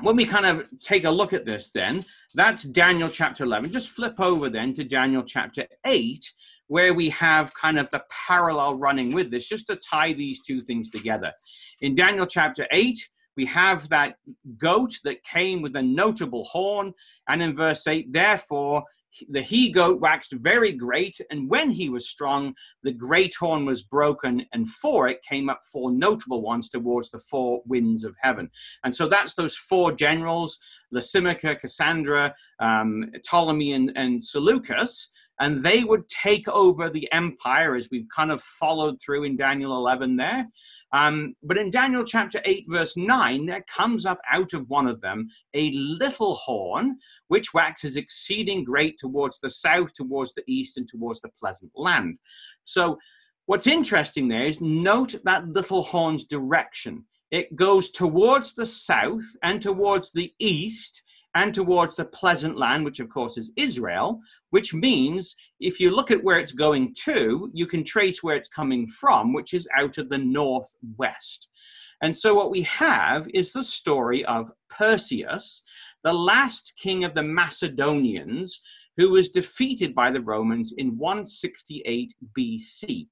[0.00, 2.02] when we kind of take a look at this, then
[2.34, 3.70] that's Daniel chapter 11.
[3.70, 6.32] Just flip over then to Daniel chapter 8,
[6.68, 10.60] where we have kind of the parallel running with this, just to tie these two
[10.60, 11.32] things together.
[11.80, 12.96] In Daniel chapter 8,
[13.36, 14.16] we have that
[14.58, 16.92] goat that came with a notable horn.
[17.28, 18.84] And in verse 8, therefore,
[19.28, 23.82] the he goat waxed very great, and when he was strong, the great horn was
[23.82, 28.50] broken, and for it came up four notable ones towards the four winds of heaven.
[28.84, 30.58] And so that's those four generals
[30.92, 35.10] Lysimachus, Cassandra, um, Ptolemy, and, and Seleucus
[35.40, 39.76] and they would take over the empire as we've kind of followed through in Daniel
[39.76, 40.46] 11 there.
[40.92, 45.00] Um, but in Daniel chapter 8, verse 9, there comes up out of one of
[45.00, 50.86] them a little horn, which waxes exceeding great towards the south, towards the east, and
[50.86, 52.18] towards the pleasant land.
[52.64, 52.98] So,
[53.46, 57.04] what's interesting there is note that little horn's direction.
[57.30, 61.01] It goes towards the south and towards the east
[61.34, 64.20] and towards the pleasant land, which of course is Israel,
[64.50, 68.48] which means if you look at where it's going to, you can trace where it's
[68.48, 71.48] coming from, which is out of the northwest.
[72.02, 75.62] And so what we have is the story of Perseus,
[76.04, 78.60] the last king of the Macedonians,
[78.96, 83.08] who was defeated by the Romans in 168 BC.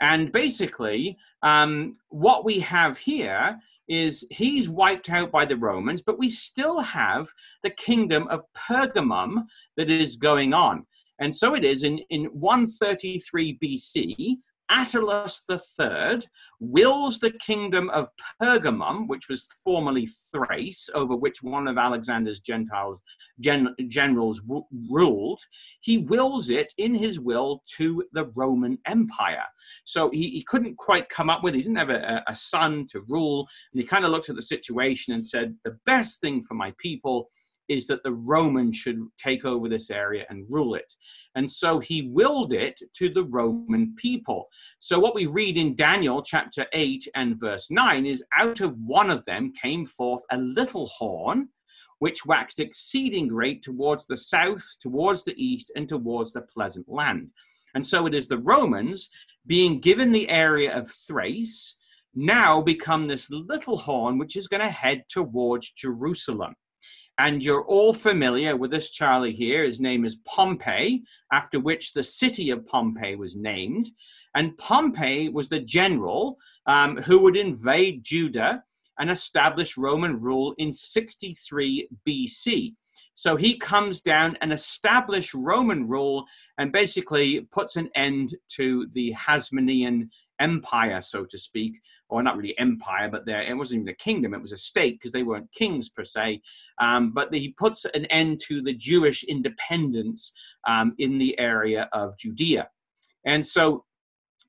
[0.00, 3.58] And basically, um, what we have here
[3.88, 7.28] is he's wiped out by the Romans, but we still have
[7.62, 9.44] the kingdom of Pergamum
[9.76, 10.86] that is going on.
[11.18, 14.36] And so it is in, in 133 BC,
[14.70, 16.26] Attalus III
[16.60, 18.10] wills the kingdom of
[18.40, 23.00] Pergamum, which was formerly Thrace, over which one of Alexander's Gentiles
[23.40, 24.42] gen, generals
[24.90, 25.40] ruled.
[25.80, 29.44] He wills it in his will to the Roman Empire.
[29.84, 31.54] So he, he couldn't quite come up with.
[31.54, 34.42] He didn't have a, a son to rule, and he kind of looked at the
[34.42, 37.28] situation and said, "The best thing for my people."
[37.68, 40.94] is that the Romans should take over this area and rule it.
[41.36, 44.48] And so he willed it to the Roman people.
[44.80, 49.10] So what we read in Daniel chapter 8 and verse 9 is out of one
[49.10, 51.50] of them came forth a little horn,
[51.98, 57.30] which waxed exceeding great towards the south, towards the east, and towards the pleasant land.
[57.74, 59.10] And so it is the Romans
[59.46, 61.76] being given the area of Thrace
[62.14, 66.54] now become this little horn which is going to head towards Jerusalem.
[67.18, 69.64] And you're all familiar with this Charlie here.
[69.64, 71.02] His name is Pompey,
[71.32, 73.90] after which the city of Pompey was named.
[74.34, 76.36] And Pompey was the general
[76.66, 78.62] um, who would invade Judah
[78.98, 82.74] and establish Roman rule in 63 BC.
[83.14, 86.26] So he comes down and establishes Roman rule
[86.58, 90.10] and basically puts an end to the Hasmonean
[90.40, 94.34] empire, so to speak, or not really empire, but there it wasn't even a kingdom;
[94.34, 96.42] it was a state because they weren't kings per se.
[96.80, 100.32] Um, but he puts an end to the Jewish independence
[100.66, 102.68] um, in the area of Judea,
[103.24, 103.84] and so.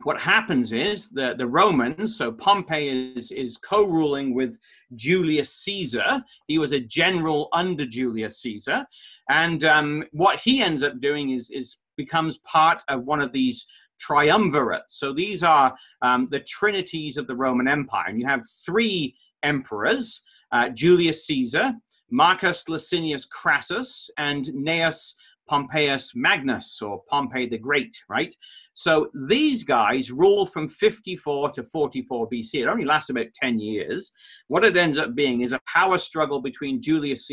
[0.04, 4.60] What happens is the, the Romans, so Pompey is, is co ruling with
[4.94, 6.24] Julius Caesar.
[6.48, 8.86] He was a general under Julius Caesar.
[9.32, 13.66] And um, what he ends up doing is, is becomes part of one of these
[14.00, 14.84] triumvirate.
[14.88, 18.06] So these are um, the trinities of the Roman Empire.
[18.08, 20.22] And you have three emperors
[20.52, 21.74] uh, Julius Caesar,
[22.10, 25.14] Marcus Licinius Crassus, and Gnaeus
[25.48, 28.36] Pompeius Magnus, or Pompey the Great, right?
[28.74, 32.56] So these guys rule from 54 to 44 BC.
[32.56, 34.12] It only lasts about 10 years.
[34.48, 37.30] What it ends up being is a power struggle between Julius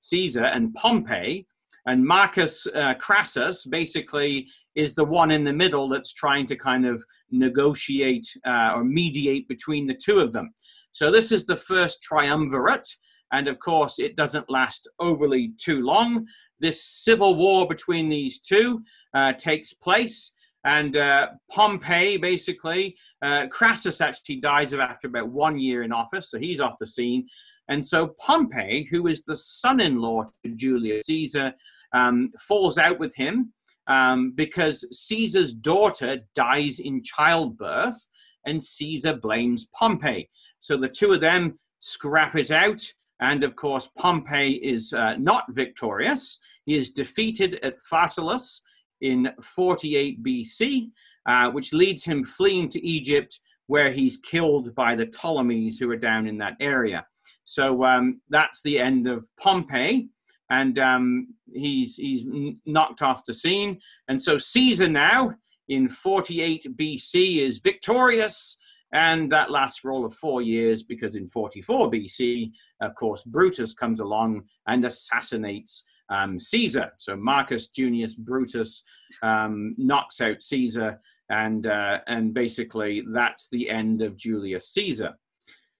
[0.00, 1.46] Caesar and Pompey.
[1.86, 6.86] And Marcus uh, Crassus basically is the one in the middle that's trying to kind
[6.86, 10.54] of negotiate uh, or mediate between the two of them.
[10.92, 12.88] So this is the first triumvirate,
[13.32, 16.26] and of course, it doesn't last overly too long.
[16.60, 20.32] This civil war between these two uh, takes place,
[20.64, 26.38] and uh, Pompey basically, uh, Crassus actually dies after about one year in office, so
[26.38, 27.26] he's off the scene.
[27.68, 31.52] And so Pompey, who is the son in law to Julius Caesar,
[31.92, 33.52] um, falls out with him
[33.86, 38.08] um, because Caesar's daughter dies in childbirth
[38.46, 40.30] and Caesar blames Pompey.
[40.60, 42.80] So the two of them scrap it out.
[43.20, 46.38] And of course, Pompey is uh, not victorious.
[46.66, 48.60] He is defeated at Pharsalus
[49.00, 50.90] in 48 BC,
[51.26, 55.96] uh, which leads him fleeing to Egypt, where he's killed by the Ptolemies who are
[55.96, 57.06] down in that area.
[57.44, 60.08] So um, that's the end of Pompey
[60.50, 62.26] and um, he's he's
[62.66, 63.80] knocked off the scene.
[64.08, 65.34] And so Caesar now
[65.68, 68.58] in 48 BC is victorious,
[68.92, 73.74] and that lasts for all of four years because in 44 BC, of course, Brutus
[73.74, 76.92] comes along and assassinates um, Caesar.
[76.98, 78.84] So Marcus Junius Brutus
[79.22, 85.14] um, knocks out Caesar, and uh, and basically that's the end of Julius Caesar.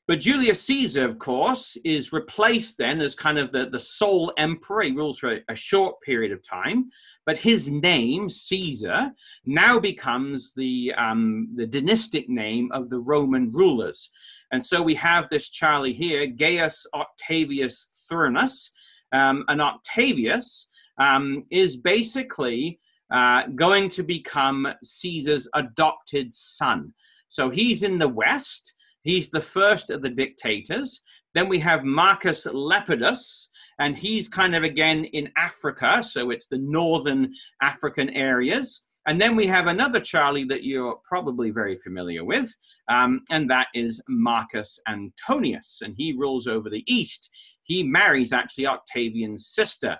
[0.07, 4.82] But Julius Caesar, of course, is replaced then as kind of the, the sole emperor.
[4.82, 6.90] He rules for a, a short period of time,
[7.24, 9.12] but his name, Caesar,
[9.46, 14.11] now becomes the, um, the dynastic name of the Roman rulers.
[14.52, 18.70] And so we have this Charlie here, Gaius Octavius Thurinus.
[19.12, 22.78] Um, and Octavius um, is basically
[23.12, 26.92] uh, going to become Caesar's adopted son.
[27.28, 28.74] So he's in the West
[29.05, 31.02] He's the first of the dictators.
[31.34, 33.48] Then we have Marcus Lepidus,
[33.78, 38.84] and he's kind of again in Africa, so it's the northern African areas.
[39.07, 42.50] And then we have another Charlie that you're probably very familiar with,
[42.90, 47.28] um, and that is Marcus Antonius, and he rules over the east.
[47.64, 49.98] He marries actually Octavian's sister.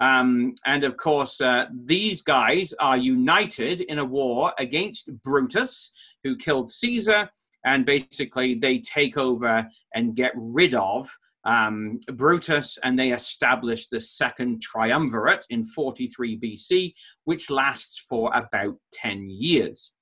[0.00, 5.92] Um, and of course, uh, these guys are united in a war against Brutus,
[6.24, 7.30] who killed Caesar,
[7.64, 11.08] and basically they take over and get rid of
[11.44, 16.94] um, Brutus, and they establish the second triumvirate in 43 BC,
[17.24, 19.92] which lasts for about 10 years.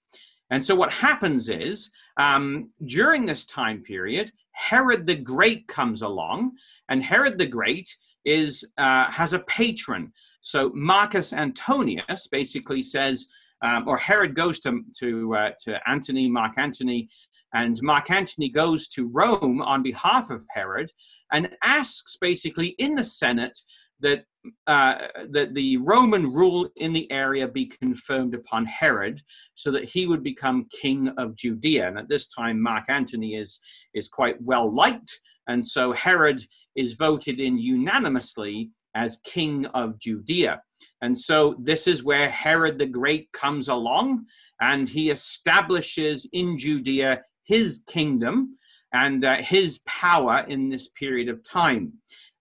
[0.51, 6.53] And so what happens is um, during this time period, Herod the Great comes along,
[6.89, 7.89] and Herod the Great
[8.25, 10.13] is uh, has a patron.
[10.43, 13.27] So Marcus Antonius basically says,
[13.63, 17.09] um, or Herod goes to to uh, to Antony, Mark Antony,
[17.53, 20.91] and Mark Antony goes to Rome on behalf of Herod
[21.33, 23.59] and asks basically in the Senate
[24.01, 24.25] that
[24.67, 24.95] uh,
[25.31, 29.21] that the Roman rule in the area be confirmed upon Herod,
[29.55, 31.89] so that he would become king of Judea.
[31.89, 33.59] And at this time, Mark Antony is
[33.95, 36.43] is quite well liked, and so Herod
[36.77, 40.63] is voted in unanimously as king of Judea.
[41.03, 44.25] And so this is where Herod the Great comes along,
[44.61, 48.57] and he establishes in Judea his kingdom
[48.93, 51.93] and uh, his power in this period of time.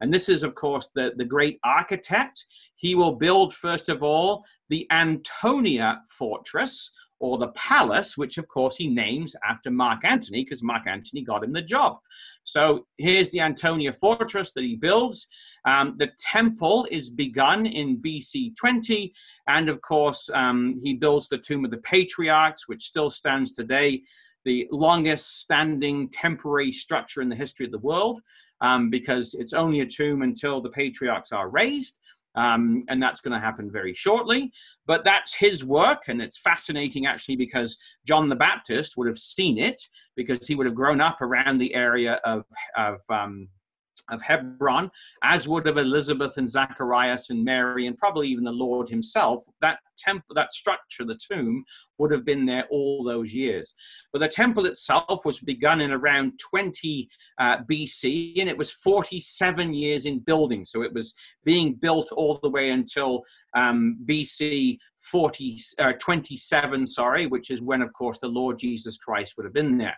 [0.02, 2.46] And this is, of course, the, the great architect.
[2.76, 8.78] He will build, first of all, the Antonia fortress or the palace, which, of course,
[8.78, 11.98] he names after Mark Antony because Mark Antony got him the job.
[12.44, 15.28] So here's the Antonia fortress that he builds.
[15.66, 19.12] Um, the temple is begun in BC 20.
[19.48, 24.04] And of course, um, he builds the Tomb of the Patriarchs, which still stands today,
[24.46, 28.22] the longest standing temporary structure in the history of the world
[28.62, 32.00] um, because it's only a tomb until the patriarchs are raised.
[32.36, 34.52] Um, and that's going to happen very shortly.
[34.86, 39.58] But that's his work, and it's fascinating actually because John the Baptist would have seen
[39.58, 39.82] it
[40.16, 42.44] because he would have grown up around the area of,
[42.78, 43.50] of um,
[44.12, 44.90] of Hebron,
[45.24, 49.80] as would of Elizabeth and Zacharias and Mary, and probably even the Lord himself, that
[49.98, 51.64] temple, that structure, the tomb,
[51.98, 53.74] would have been there all those years.
[54.12, 57.10] But the temple itself was begun in around 20
[57.40, 60.66] uh, BC, and it was 47 years in building.
[60.66, 61.14] So it was
[61.44, 63.24] being built all the way until
[63.56, 69.36] um, BC 40, uh, 27, sorry, which is when, of course, the Lord Jesus Christ
[69.38, 69.98] would have been there.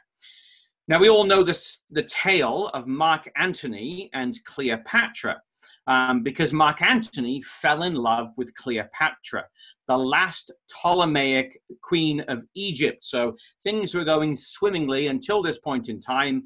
[0.91, 5.41] Now, we all know this, the tale of Mark Antony and Cleopatra,
[5.88, 9.45] um, because Mark Antony fell in love with Cleopatra,
[9.88, 13.05] the last Ptolemaic queen of Egypt.
[13.05, 16.43] So things were going swimmingly until this point in time.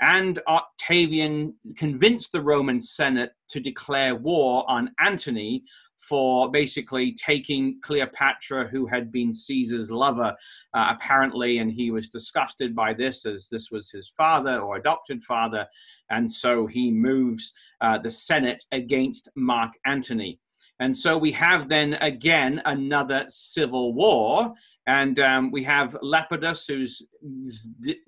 [0.00, 5.62] And Octavian convinced the Roman Senate to declare war on Antony
[6.08, 10.34] for basically taking Cleopatra, who had been Caesar's lover,
[10.74, 15.22] uh, apparently, and he was disgusted by this as this was his father or adopted
[15.22, 15.66] father,
[16.10, 20.38] and so he moves uh, the Senate against Mark Antony.
[20.80, 24.52] And so we have then again another civil war,
[24.86, 26.84] and um, we have Lepidus who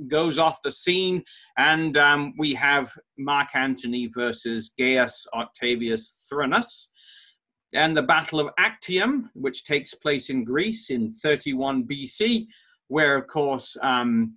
[0.09, 1.23] goes off the scene,
[1.57, 6.89] and um, we have Mark Antony versus Gaius Octavius Thurinus
[7.77, 12.47] and the Battle of Actium, which takes place in Greece in 31 BC,
[12.89, 14.37] where, of course, um,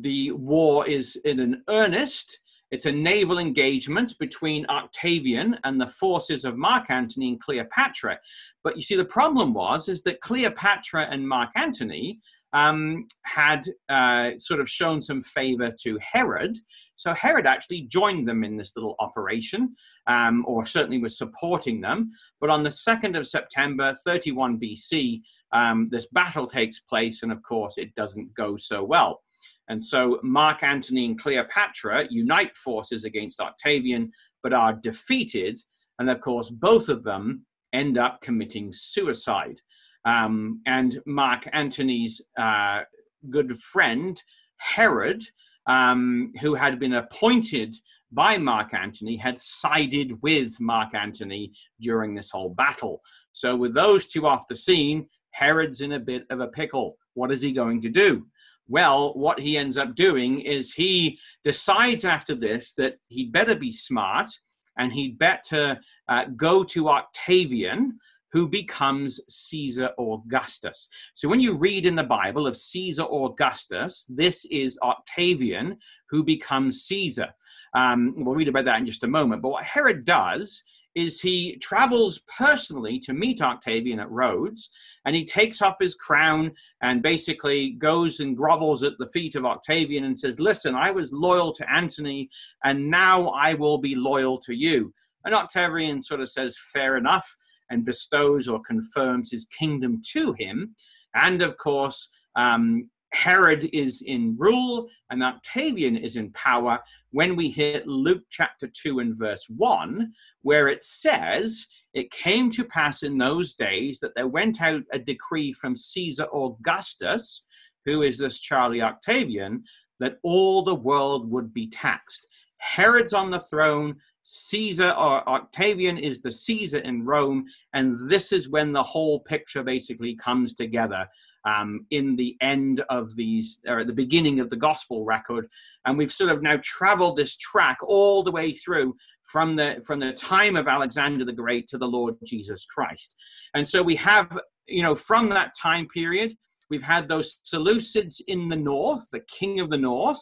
[0.00, 2.40] the war is in an earnest.
[2.70, 8.18] It's a naval engagement between Octavian and the forces of Mark Antony and Cleopatra.
[8.64, 12.20] But you see, the problem was is that Cleopatra and Mark Antony
[12.56, 16.56] um, had uh, sort of shown some favor to Herod.
[16.96, 19.76] So Herod actually joined them in this little operation,
[20.06, 22.10] um, or certainly was supporting them.
[22.40, 25.20] But on the 2nd of September, 31 BC,
[25.52, 29.20] um, this battle takes place, and of course, it doesn't go so well.
[29.68, 34.10] And so Mark Antony and Cleopatra unite forces against Octavian,
[34.42, 35.60] but are defeated.
[35.98, 39.60] And of course, both of them end up committing suicide.
[40.06, 42.82] Um, and Mark Antony's uh,
[43.28, 44.22] good friend,
[44.58, 45.22] Herod,
[45.66, 47.74] um, who had been appointed
[48.12, 53.02] by Mark Antony, had sided with Mark Antony during this whole battle.
[53.32, 56.96] So, with those two off the scene, Herod's in a bit of a pickle.
[57.14, 58.26] What is he going to do?
[58.68, 63.70] Well, what he ends up doing is he decides after this that he'd better be
[63.70, 64.30] smart
[64.78, 65.78] and he'd better
[66.08, 67.98] uh, go to Octavian,
[68.32, 70.88] who becomes Caesar Augustus.
[71.14, 75.78] So when you read in the Bible of Caesar Augustus, this is Octavian
[76.10, 77.28] who becomes Caesar.
[77.74, 79.42] Um, we'll read about that in just a moment.
[79.42, 80.62] But what Herod does
[80.94, 84.70] is he travels personally to meet Octavian at Rhodes,
[85.04, 86.50] and he takes off his crown
[86.82, 91.12] and basically goes and grovels at the feet of Octavian and says, Listen, I was
[91.12, 92.30] loyal to Antony,
[92.64, 94.92] and now I will be loyal to you.
[95.24, 97.36] And Octavian sort of says, Fair enough
[97.70, 100.74] and bestows or confirms his kingdom to him.
[101.14, 106.78] And of course, um, Herod is in rule and Octavian is in power
[107.12, 110.12] when we hit Luke chapter 2 and verse 1,
[110.42, 114.98] where it says, It came to pass in those days that there went out a
[114.98, 117.44] decree from Caesar Augustus,
[117.86, 119.64] who is this Charlie Octavian,
[119.98, 122.26] that all the world would be taxed.
[122.58, 123.96] Herod's on the throne,
[124.28, 129.62] Caesar or Octavian is the Caesar in Rome, and this is when the whole picture
[129.62, 131.08] basically comes together
[131.44, 135.48] um, in the end of these, or at the beginning of the gospel record.
[135.84, 140.00] And we've sort of now traveled this track all the way through from the from
[140.00, 143.14] the time of Alexander the Great to the Lord Jesus Christ.
[143.54, 144.36] And so we have,
[144.66, 146.34] you know, from that time period,
[146.68, 150.18] we've had those Seleucids in the north, the king of the north,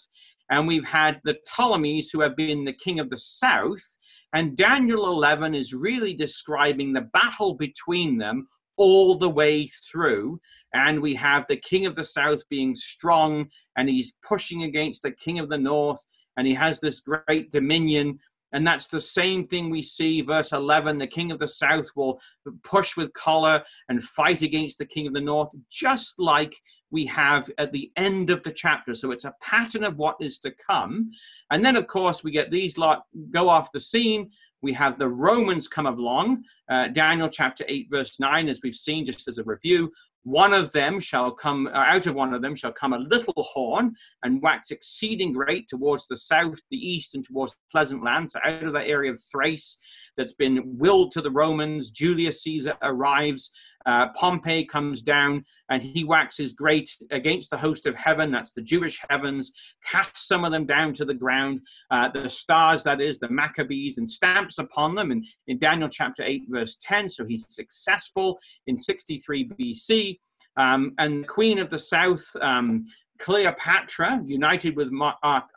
[0.51, 3.99] and we've had the Ptolemies who have been the king of the south.
[4.33, 8.47] And Daniel 11 is really describing the battle between them
[8.77, 10.41] all the way through.
[10.75, 13.47] And we have the king of the south being strong
[13.77, 16.05] and he's pushing against the king of the north
[16.37, 18.19] and he has this great dominion.
[18.55, 22.20] And that's the same thing we see, verse 11 the king of the south will
[22.62, 26.56] push with choler and fight against the king of the north, just like
[26.90, 28.94] we have at the end of the chapter.
[28.94, 31.10] So it's a pattern of what is to come.
[31.51, 34.31] And then, of course, we get these lot go off the scene.
[34.62, 36.44] We have the Romans come along.
[36.70, 39.93] Uh, Daniel chapter 8, verse 9, as we've seen just as a review.
[40.24, 43.34] One of them shall come, uh, out of one of them shall come a little
[43.36, 48.30] horn and wax exceeding great towards the south, the east, and towards pleasant land.
[48.30, 49.78] So out of that area of Thrace
[50.16, 53.51] that's been willed to the Romans, Julius Caesar arrives
[53.86, 58.62] uh, Pompey comes down and he waxes great against the host of heaven, that's the
[58.62, 59.52] Jewish heavens,
[59.85, 63.98] casts some of them down to the ground, uh, the stars, that is, the Maccabees,
[63.98, 67.09] and stamps upon them in, in Daniel chapter 8, verse 10.
[67.09, 70.19] So he's successful in 63 BC.
[70.56, 72.85] Um, and the queen of the south, um,
[73.19, 74.90] Cleopatra, united with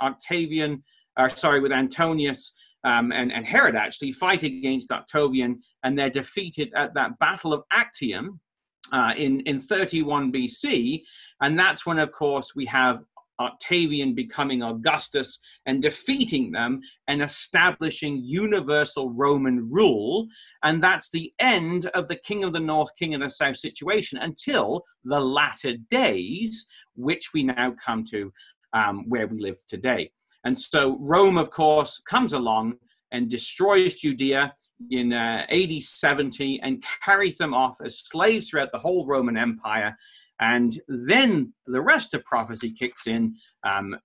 [0.02, 0.84] Octavian,
[1.18, 2.54] uh, sorry, with Antonius,
[2.88, 7.64] um, and, and Herod actually fight against Octavian, and they're defeated at that Battle of
[7.72, 8.40] Actium
[8.94, 11.04] uh, in, in 31 BC.
[11.42, 13.04] And that's when, of course, we have
[13.42, 20.26] Octavian becoming Augustus and defeating them and establishing universal Roman rule.
[20.64, 24.18] And that's the end of the King of the North, King of the South situation
[24.20, 26.66] until the latter days,
[26.96, 28.32] which we now come to
[28.72, 30.10] um, where we live today.
[30.44, 32.76] And so Rome, of course, comes along
[33.12, 34.54] and destroys Judea
[34.92, 39.98] in uh, AD 70 and carries them off as slaves throughout the whole Roman Empire.
[40.40, 43.36] And then the rest of prophecy kicks in.
[43.64, 43.98] Um,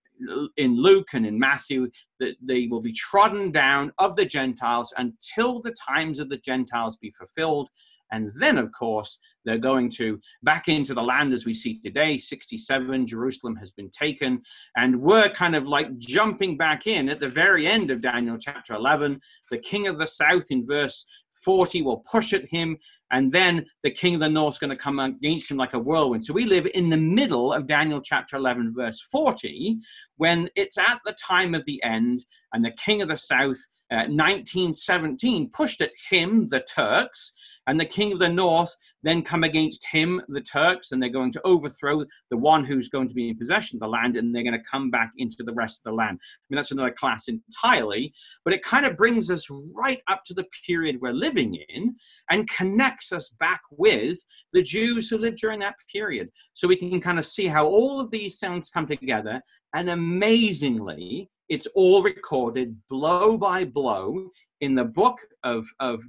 [0.56, 1.90] in Luke and in Matthew,
[2.20, 6.96] that they will be trodden down of the Gentiles until the times of the Gentiles
[6.96, 7.68] be fulfilled.
[8.12, 12.18] And then, of course, they're going to back into the land as we see today.
[12.18, 14.42] 67, Jerusalem has been taken.
[14.76, 18.74] And we're kind of like jumping back in at the very end of Daniel chapter
[18.74, 19.20] 11.
[19.50, 21.04] The king of the south in verse
[21.44, 22.76] 40 will push at him.
[23.10, 25.78] And then the king of the north is going to come against him like a
[25.78, 26.24] whirlwind.
[26.24, 29.78] So we live in the middle of Daniel chapter 11, verse 40,
[30.16, 32.24] when it's at the time of the end,
[32.54, 33.58] and the king of the south,
[33.90, 37.32] uh, 1917, pushed at him, the Turks,
[37.66, 41.32] and the king of the north then come against him, the Turks, and they're going
[41.32, 44.44] to overthrow the one who's going to be in possession of the land, and they're
[44.44, 46.18] going to come back into the rest of the land.
[46.20, 48.12] I mean, that's another class entirely,
[48.44, 51.96] but it kind of brings us right up to the period we're living in
[52.30, 54.18] and connects us back with
[54.52, 56.30] the Jews who lived during that period.
[56.54, 59.42] So we can kind of see how all of these sounds come together,
[59.74, 64.30] and amazingly, it's all recorded blow by blow
[64.62, 66.02] in the book of, of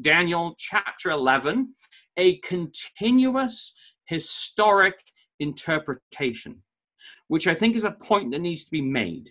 [0.00, 1.74] Daniel, chapter 11,
[2.16, 3.74] a continuous
[4.06, 4.94] historic
[5.40, 6.62] interpretation,
[7.28, 9.30] which I think is a point that needs to be made.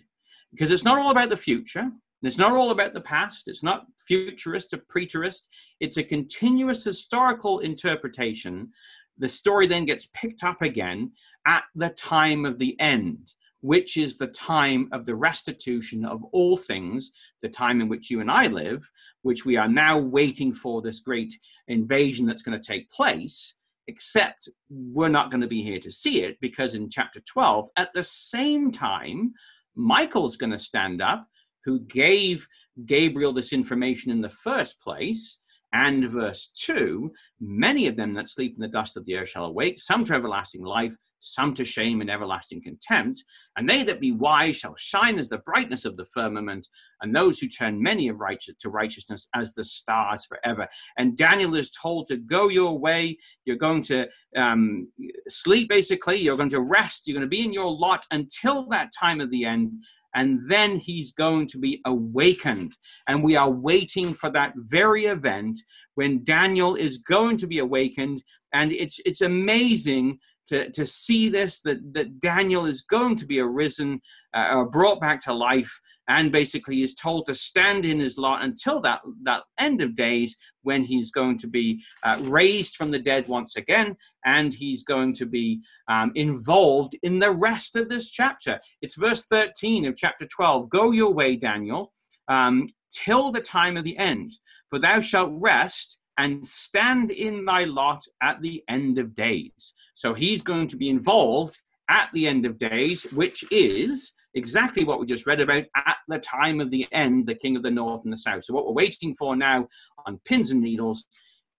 [0.52, 1.90] Because it's not all about the future,
[2.22, 5.48] it's not all about the past, it's not futurist or preterist,
[5.80, 8.70] it's a continuous historical interpretation.
[9.18, 11.10] The story then gets picked up again
[11.48, 16.56] at the time of the end which is the time of the restitution of all
[16.56, 17.10] things,
[17.42, 18.88] the time in which you and I live,
[19.22, 21.34] which we are now waiting for this great
[21.66, 23.54] invasion that's going to take place,
[23.88, 27.92] except we're not going to be here to see it because in chapter 12, at
[27.94, 29.32] the same time,
[29.74, 31.26] Michael's going to stand up,
[31.64, 32.46] who gave
[32.86, 35.40] Gabriel this information in the first place.
[35.72, 39.44] And verse 2 Many of them that sleep in the dust of the earth shall
[39.44, 43.24] awake, some to everlasting life, some to shame and everlasting contempt.
[43.56, 46.68] And they that be wise shall shine as the brightness of the firmament,
[47.00, 50.66] and those who turn many of righteous to righteousness as the stars forever.
[50.96, 53.18] And Daniel is told to go your way.
[53.44, 54.88] You're going to um,
[55.28, 56.16] sleep, basically.
[56.16, 57.06] You're going to rest.
[57.06, 59.72] You're going to be in your lot until that time of the end.
[60.14, 62.72] And then he's going to be awakened.
[63.08, 65.58] And we are waiting for that very event
[65.94, 68.22] when Daniel is going to be awakened.
[68.52, 70.18] And it's, it's amazing
[70.48, 74.00] to, to see this that, that Daniel is going to be arisen
[74.34, 78.42] uh, or brought back to life and basically is told to stand in his lot
[78.42, 82.98] until that, that end of days when he's going to be uh, raised from the
[82.98, 83.94] dead once again
[84.24, 88.58] and he's going to be um, involved in the rest of this chapter.
[88.80, 91.92] It's verse 13 of chapter 12 Go your way, Daniel,
[92.28, 94.32] um, till the time of the end,
[94.70, 99.72] for thou shalt rest and stand in thy lot at the end of days.
[99.94, 101.56] So he's going to be involved
[101.88, 106.18] at the end of days, which is exactly what we just read about at the
[106.18, 108.44] time of the end, the king of the north and the south.
[108.44, 109.66] So, what we're waiting for now
[110.06, 111.06] on pins and needles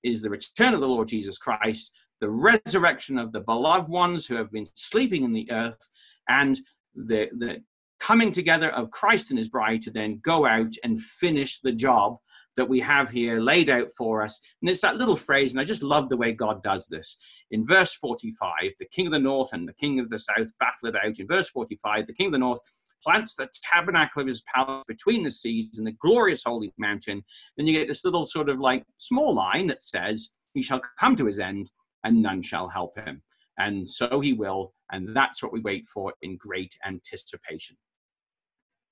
[0.03, 1.91] is the return of the Lord Jesus Christ,
[2.21, 5.89] the resurrection of the beloved ones who have been sleeping in the earth,
[6.27, 6.59] and
[6.95, 7.63] the, the
[7.99, 12.17] coming together of Christ and his bride to then go out and finish the job
[12.57, 14.39] that we have here laid out for us.
[14.61, 17.17] And it's that little phrase, and I just love the way God does this.
[17.51, 20.89] In verse 45, the king of the north and the king of the south battle
[20.89, 21.19] it out.
[21.19, 22.59] In verse 45, the king of the north
[23.03, 27.23] plants the tabernacle of his palace between the seas and the glorious holy mountain.
[27.55, 31.15] Then you get this little sort of like small line that says, He shall come
[31.15, 31.71] to his end,
[32.03, 33.21] and none shall help him.
[33.57, 37.77] And so he will, and that's what we wait for in great anticipation.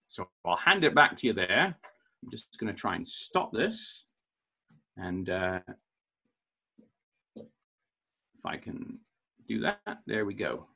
[0.07, 1.77] So I'll hand it back to you there.
[2.27, 4.03] I'm just going to try and stop this.
[4.97, 5.59] And uh,
[7.37, 7.45] if
[8.45, 8.99] I can
[9.47, 10.67] do that, there we go.